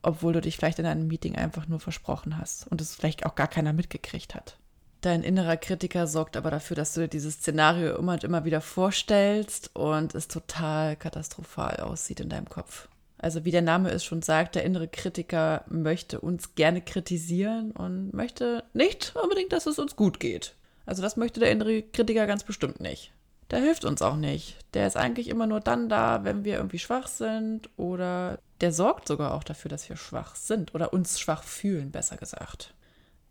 obwohl 0.03 0.33
du 0.33 0.41
dich 0.41 0.57
vielleicht 0.57 0.79
in 0.79 0.85
einem 0.85 1.07
Meeting 1.07 1.35
einfach 1.35 1.67
nur 1.67 1.79
versprochen 1.79 2.37
hast 2.37 2.67
und 2.67 2.81
es 2.81 2.95
vielleicht 2.95 3.25
auch 3.25 3.35
gar 3.35 3.47
keiner 3.47 3.73
mitgekriegt 3.73 4.35
hat. 4.35 4.57
Dein 5.01 5.23
innerer 5.23 5.57
Kritiker 5.57 6.07
sorgt 6.07 6.37
aber 6.37 6.49
dafür, 6.49 6.75
dass 6.75 6.93
du 6.93 7.01
dir 7.01 7.07
dieses 7.09 7.35
Szenario 7.35 7.97
immer 7.97 8.13
und 8.13 8.23
immer 8.23 8.45
wieder 8.45 8.61
vorstellst 8.61 9.71
und 9.75 10.15
es 10.15 10.29
total 10.29 10.95
katastrophal 10.95 11.77
aussieht 11.77 12.21
in 12.21 12.29
deinem 12.29 12.47
Kopf. 12.47 12.87
Also 13.17 13.43
wie 13.45 13.51
der 13.51 13.61
Name 13.61 13.89
es 13.89 14.03
schon 14.03 14.21
sagt, 14.21 14.55
der 14.55 14.63
innere 14.63 14.87
Kritiker 14.87 15.63
möchte 15.69 16.19
uns 16.21 16.55
gerne 16.55 16.81
kritisieren 16.81 17.71
und 17.71 18.13
möchte 18.13 18.63
nicht 18.73 19.13
unbedingt, 19.21 19.51
dass 19.51 19.65
es 19.65 19.79
uns 19.79 19.95
gut 19.95 20.19
geht. 20.19 20.55
Also 20.85 21.01
das 21.01 21.17
möchte 21.17 21.39
der 21.39 21.51
innere 21.51 21.81
Kritiker 21.81 22.27
ganz 22.27 22.43
bestimmt 22.43 22.79
nicht. 22.79 23.11
Der 23.51 23.59
hilft 23.59 23.85
uns 23.85 24.01
auch 24.01 24.15
nicht. 24.15 24.57
Der 24.73 24.87
ist 24.87 24.97
eigentlich 24.97 25.27
immer 25.27 25.47
nur 25.47 25.59
dann 25.59 25.87
da, 25.87 26.23
wenn 26.23 26.43
wir 26.43 26.55
irgendwie 26.55 26.79
schwach 26.79 27.07
sind 27.07 27.69
oder 27.77 28.39
der 28.63 28.71
sorgt 28.71 29.09
sogar 29.09 29.33
auch 29.33 29.43
dafür, 29.43 29.67
dass 29.67 29.89
wir 29.89 29.97
schwach 29.97 30.37
sind 30.37 30.73
oder 30.73 30.93
uns 30.93 31.19
schwach 31.19 31.43
fühlen, 31.43 31.91
besser 31.91 32.15
gesagt. 32.15 32.73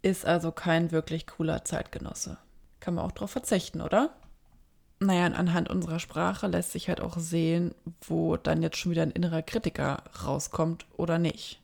Ist 0.02 0.26
also 0.26 0.52
kein 0.52 0.92
wirklich 0.92 1.26
cooler 1.26 1.64
Zeitgenosse. 1.64 2.36
Kann 2.80 2.92
man 2.92 3.06
auch 3.06 3.12
darauf 3.12 3.30
verzichten, 3.30 3.80
oder? 3.80 4.10
Naja, 5.00 5.24
anhand 5.24 5.70
unserer 5.70 6.00
Sprache 6.00 6.48
lässt 6.48 6.72
sich 6.72 6.90
halt 6.90 7.00
auch 7.00 7.16
sehen, 7.16 7.74
wo 8.02 8.36
dann 8.36 8.60
jetzt 8.60 8.76
schon 8.76 8.92
wieder 8.92 9.00
ein 9.00 9.10
innerer 9.10 9.40
Kritiker 9.40 10.02
rauskommt 10.22 10.84
oder 10.98 11.18
nicht. 11.18 11.62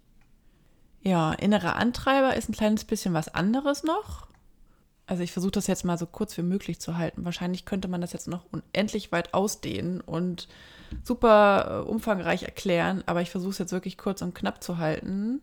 Ja, 1.02 1.34
innerer 1.34 1.76
Antreiber 1.76 2.36
ist 2.36 2.48
ein 2.48 2.54
kleines 2.54 2.86
bisschen 2.86 3.12
was 3.12 3.28
anderes 3.28 3.84
noch. 3.84 4.28
Also 5.04 5.22
ich 5.22 5.32
versuche 5.32 5.52
das 5.52 5.66
jetzt 5.66 5.84
mal 5.84 5.98
so 5.98 6.06
kurz 6.06 6.38
wie 6.38 6.42
möglich 6.42 6.80
zu 6.80 6.96
halten. 6.96 7.26
Wahrscheinlich 7.26 7.66
könnte 7.66 7.88
man 7.88 8.00
das 8.00 8.14
jetzt 8.14 8.28
noch 8.28 8.46
unendlich 8.50 9.12
weit 9.12 9.34
ausdehnen 9.34 10.00
und 10.00 10.48
super 11.02 11.84
äh, 11.84 11.88
umfangreich 11.88 12.42
erklären, 12.44 13.02
aber 13.06 13.22
ich 13.22 13.30
versuche 13.30 13.50
es 13.50 13.58
jetzt 13.58 13.72
wirklich 13.72 13.98
kurz 13.98 14.22
und 14.22 14.34
knapp 14.34 14.62
zu 14.62 14.78
halten. 14.78 15.40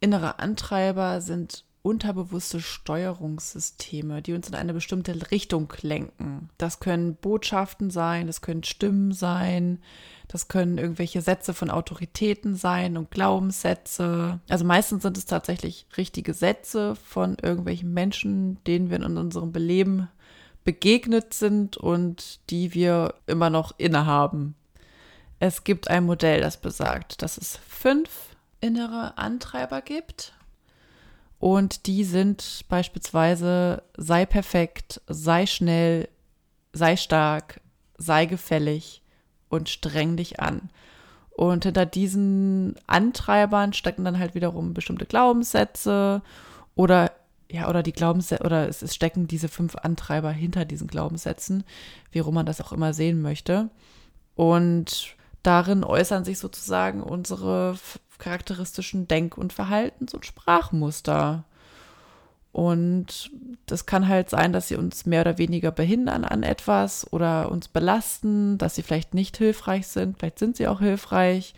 Innere 0.00 0.38
Antreiber 0.38 1.20
sind 1.20 1.64
unterbewusste 1.84 2.60
Steuerungssysteme, 2.60 4.22
die 4.22 4.32
uns 4.32 4.48
in 4.48 4.54
eine 4.54 4.72
bestimmte 4.72 5.30
Richtung 5.30 5.70
lenken. 5.82 6.48
Das 6.56 6.80
können 6.80 7.14
Botschaften 7.14 7.90
sein, 7.90 8.26
das 8.26 8.40
können 8.40 8.64
Stimmen 8.64 9.12
sein, 9.12 9.80
das 10.26 10.48
können 10.48 10.78
irgendwelche 10.78 11.20
Sätze 11.20 11.52
von 11.52 11.70
Autoritäten 11.70 12.54
sein 12.56 12.96
und 12.96 13.10
Glaubenssätze. 13.10 14.40
Also 14.48 14.64
meistens 14.64 15.02
sind 15.02 15.18
es 15.18 15.26
tatsächlich 15.26 15.86
richtige 15.98 16.32
Sätze 16.32 16.96
von 16.96 17.36
irgendwelchen 17.42 17.92
Menschen, 17.92 18.64
denen 18.64 18.88
wir 18.88 18.96
in 18.96 19.18
unserem 19.18 19.52
Beleben 19.52 20.08
begegnet 20.64 21.34
sind 21.34 21.76
und 21.76 22.40
die 22.48 22.72
wir 22.72 23.12
immer 23.26 23.50
noch 23.50 23.78
innehaben. 23.78 24.54
Es 25.46 25.62
gibt 25.62 25.90
ein 25.90 26.06
Modell, 26.06 26.40
das 26.40 26.56
besagt, 26.56 27.20
dass 27.20 27.36
es 27.36 27.58
fünf 27.68 28.08
innere 28.62 29.18
Antreiber 29.18 29.82
gibt. 29.82 30.32
Und 31.38 31.86
die 31.86 32.04
sind 32.04 32.64
beispielsweise 32.70 33.82
sei 33.94 34.24
perfekt, 34.24 35.02
sei 35.06 35.44
schnell, 35.44 36.08
sei 36.72 36.96
stark, 36.96 37.60
sei 37.98 38.24
gefällig 38.24 39.02
und 39.50 39.68
streng 39.68 40.16
dich 40.16 40.40
an. 40.40 40.70
Und 41.28 41.64
hinter 41.64 41.84
diesen 41.84 42.76
Antreibern 42.86 43.74
stecken 43.74 44.06
dann 44.06 44.18
halt 44.18 44.34
wiederum 44.34 44.72
bestimmte 44.72 45.04
Glaubenssätze 45.04 46.22
oder 46.74 47.12
ja, 47.50 47.68
oder 47.68 47.82
die 47.82 47.92
Glaubenssätze, 47.92 48.42
oder 48.42 48.66
es, 48.66 48.80
es 48.80 48.94
stecken 48.94 49.28
diese 49.28 49.48
fünf 49.48 49.76
Antreiber 49.76 50.30
hinter 50.30 50.64
diesen 50.64 50.86
Glaubenssätzen, 50.86 51.64
wie 52.12 52.20
rum 52.20 52.32
man 52.32 52.46
das 52.46 52.62
auch 52.62 52.72
immer 52.72 52.94
sehen 52.94 53.20
möchte. 53.20 53.68
Und 54.36 55.16
darin 55.44 55.84
äußern 55.84 56.24
sich 56.24 56.38
sozusagen 56.38 57.02
unsere 57.02 57.76
charakteristischen 58.18 59.06
Denk- 59.06 59.38
und 59.38 59.52
Verhaltens- 59.52 60.14
und 60.14 60.26
Sprachmuster. 60.26 61.44
Und 62.52 63.30
das 63.66 63.84
kann 63.84 64.06
halt 64.08 64.30
sein, 64.30 64.52
dass 64.52 64.68
sie 64.68 64.76
uns 64.76 65.06
mehr 65.06 65.22
oder 65.22 65.38
weniger 65.38 65.72
behindern 65.72 66.24
an 66.24 66.42
etwas 66.42 67.12
oder 67.12 67.50
uns 67.50 67.68
belasten, 67.68 68.58
dass 68.58 68.76
sie 68.76 68.82
vielleicht 68.82 69.12
nicht 69.12 69.36
hilfreich 69.36 69.88
sind, 69.88 70.18
vielleicht 70.18 70.38
sind 70.38 70.56
sie 70.56 70.68
auch 70.68 70.80
hilfreich. 70.80 71.54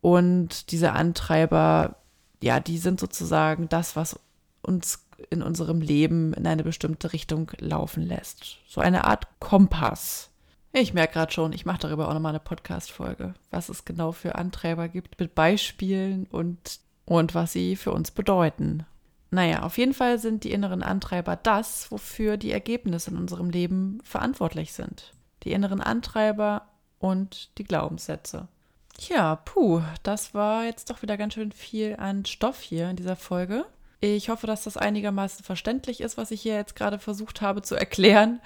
Und 0.00 0.70
diese 0.70 0.92
Antreiber, 0.92 1.96
ja, 2.42 2.60
die 2.60 2.78
sind 2.78 3.00
sozusagen 3.00 3.68
das, 3.68 3.96
was 3.96 4.18
uns 4.62 5.04
in 5.30 5.42
unserem 5.42 5.80
Leben 5.80 6.32
in 6.34 6.46
eine 6.46 6.64
bestimmte 6.64 7.12
Richtung 7.12 7.50
laufen 7.58 8.02
lässt. 8.02 8.58
So 8.68 8.80
eine 8.80 9.04
Art 9.04 9.26
Kompass. 9.40 10.31
Ich 10.74 10.94
merke 10.94 11.14
gerade 11.14 11.32
schon, 11.32 11.52
ich 11.52 11.66
mache 11.66 11.80
darüber 11.80 12.08
auch 12.08 12.14
nochmal 12.14 12.32
eine 12.32 12.40
Podcast-Folge, 12.40 13.34
was 13.50 13.68
es 13.68 13.84
genau 13.84 14.12
für 14.12 14.36
Antreiber 14.36 14.88
gibt, 14.88 15.20
mit 15.20 15.34
Beispielen 15.34 16.26
und, 16.30 16.80
und 17.04 17.34
was 17.34 17.52
sie 17.52 17.76
für 17.76 17.92
uns 17.92 18.10
bedeuten. 18.10 18.86
Naja, 19.30 19.62
auf 19.62 19.76
jeden 19.76 19.92
Fall 19.92 20.18
sind 20.18 20.44
die 20.44 20.50
inneren 20.52 20.82
Antreiber 20.82 21.36
das, 21.36 21.90
wofür 21.90 22.38
die 22.38 22.52
Ergebnisse 22.52 23.10
in 23.10 23.18
unserem 23.18 23.50
Leben 23.50 23.98
verantwortlich 24.02 24.72
sind. 24.72 25.12
Die 25.42 25.52
inneren 25.52 25.82
Antreiber 25.82 26.68
und 26.98 27.50
die 27.58 27.64
Glaubenssätze. 27.64 28.48
Tja, 28.96 29.36
puh, 29.36 29.82
das 30.02 30.32
war 30.32 30.64
jetzt 30.64 30.88
doch 30.88 31.02
wieder 31.02 31.18
ganz 31.18 31.34
schön 31.34 31.52
viel 31.52 31.96
an 31.96 32.24
Stoff 32.24 32.60
hier 32.60 32.88
in 32.88 32.96
dieser 32.96 33.16
Folge. 33.16 33.66
Ich 34.04 34.30
hoffe, 34.30 34.48
dass 34.48 34.64
das 34.64 34.76
einigermaßen 34.76 35.44
verständlich 35.44 36.00
ist, 36.00 36.16
was 36.16 36.32
ich 36.32 36.42
hier 36.42 36.56
jetzt 36.56 36.74
gerade 36.74 36.98
versucht 36.98 37.40
habe 37.40 37.62
zu 37.62 37.76
erklären 37.76 38.40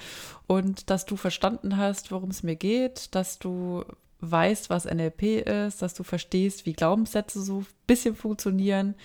und 0.47 0.91
dass 0.91 1.07
du 1.07 1.17
verstanden 1.17 1.79
hast, 1.79 2.13
worum 2.13 2.29
es 2.29 2.43
mir 2.43 2.57
geht, 2.57 3.15
dass 3.15 3.39
du 3.39 3.83
weißt, 4.21 4.69
was 4.69 4.85
NLP 4.85 5.47
ist, 5.47 5.81
dass 5.81 5.95
du 5.95 6.03
verstehst, 6.03 6.67
wie 6.67 6.75
Glaubenssätze 6.75 7.41
so 7.41 7.61
ein 7.61 7.67
bisschen 7.87 8.15
funktionieren 8.15 8.97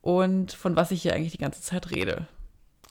und 0.00 0.52
von 0.52 0.74
was 0.74 0.90
ich 0.90 1.02
hier 1.02 1.14
eigentlich 1.14 1.32
die 1.32 1.38
ganze 1.38 1.62
Zeit 1.62 1.92
rede. 1.92 2.26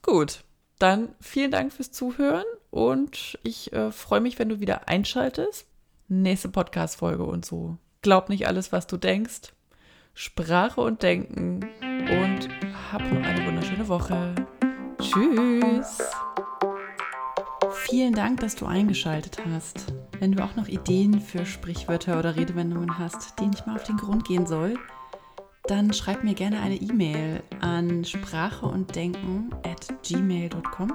Gut, 0.02 0.46
dann 0.80 1.10
vielen 1.20 1.52
Dank 1.52 1.74
fürs 1.74 1.92
Zuhören 1.92 2.46
und 2.72 3.38
ich 3.44 3.74
äh, 3.74 3.92
freue 3.92 4.22
mich, 4.22 4.40
wenn 4.40 4.48
du 4.48 4.62
wieder 4.62 4.88
einschaltest. 4.88 5.68
Nächste 6.08 6.48
Podcast-Folge 6.48 7.24
und 7.24 7.46
so. 7.46 7.78
Glaub 8.02 8.30
nicht 8.30 8.48
alles, 8.48 8.72
was 8.72 8.88
du 8.88 8.96
denkst. 8.96 9.52
Sprache 10.14 10.80
und 10.80 11.04
Denken 11.04 11.68
und 12.10 12.50
hab 12.92 13.02
noch 13.12 13.24
eine 13.24 13.46
wunderschöne 13.46 13.88
Woche. 13.88 14.34
Tschüss. 15.00 16.00
Vielen 17.74 18.14
Dank, 18.14 18.40
dass 18.40 18.56
du 18.56 18.66
eingeschaltet 18.66 19.38
hast. 19.52 19.94
Wenn 20.20 20.32
du 20.32 20.44
auch 20.44 20.56
noch 20.56 20.68
Ideen 20.68 21.20
für 21.22 21.46
Sprichwörter 21.46 22.18
oder 22.20 22.36
Redewendungen 22.36 22.98
hast, 22.98 23.40
denen 23.40 23.54
ich 23.54 23.66
mal 23.66 23.76
auf 23.76 23.84
den 23.84 23.98
Grund 23.98 24.26
gehen 24.26 24.46
soll, 24.48 24.76
dann 25.68 25.94
schreib 25.94 26.24
mir 26.24 26.36
gerne 26.36 26.60
eine 26.62 26.76
E-Mail 26.76 27.42
an 27.60 28.06
sprache 28.06 28.66
und 28.66 28.96
denken 28.96 29.50
at 29.64 29.88
gmail.com. 30.04 30.94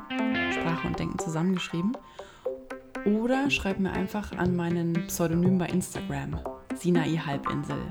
Sprache 0.53 0.87
und 0.87 0.99
Denken 0.99 1.19
zusammengeschrieben. 1.19 1.97
Oder 3.05 3.51
schreib 3.51 3.79
mir 3.79 3.93
einfach 3.93 4.33
an 4.37 4.55
meinen 4.55 4.93
Pseudonym 5.07 5.59
bei 5.59 5.67
Instagram, 5.67 6.39
Sinai 6.77 7.17
Halbinsel. 7.17 7.83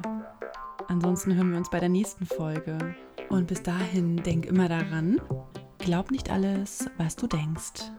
Ansonsten 0.88 1.36
hören 1.36 1.52
wir 1.52 1.58
uns 1.58 1.70
bei 1.70 1.80
der 1.80 1.90
nächsten 1.90 2.26
Folge. 2.26 2.78
Und 3.30 3.48
bis 3.48 3.62
dahin 3.62 4.18
denk 4.18 4.46
immer 4.46 4.68
daran, 4.68 5.22
glaub 5.78 6.12
nicht 6.12 6.30
alles, 6.30 6.90
was 6.98 7.16
du 7.16 7.28
denkst. 7.28 7.92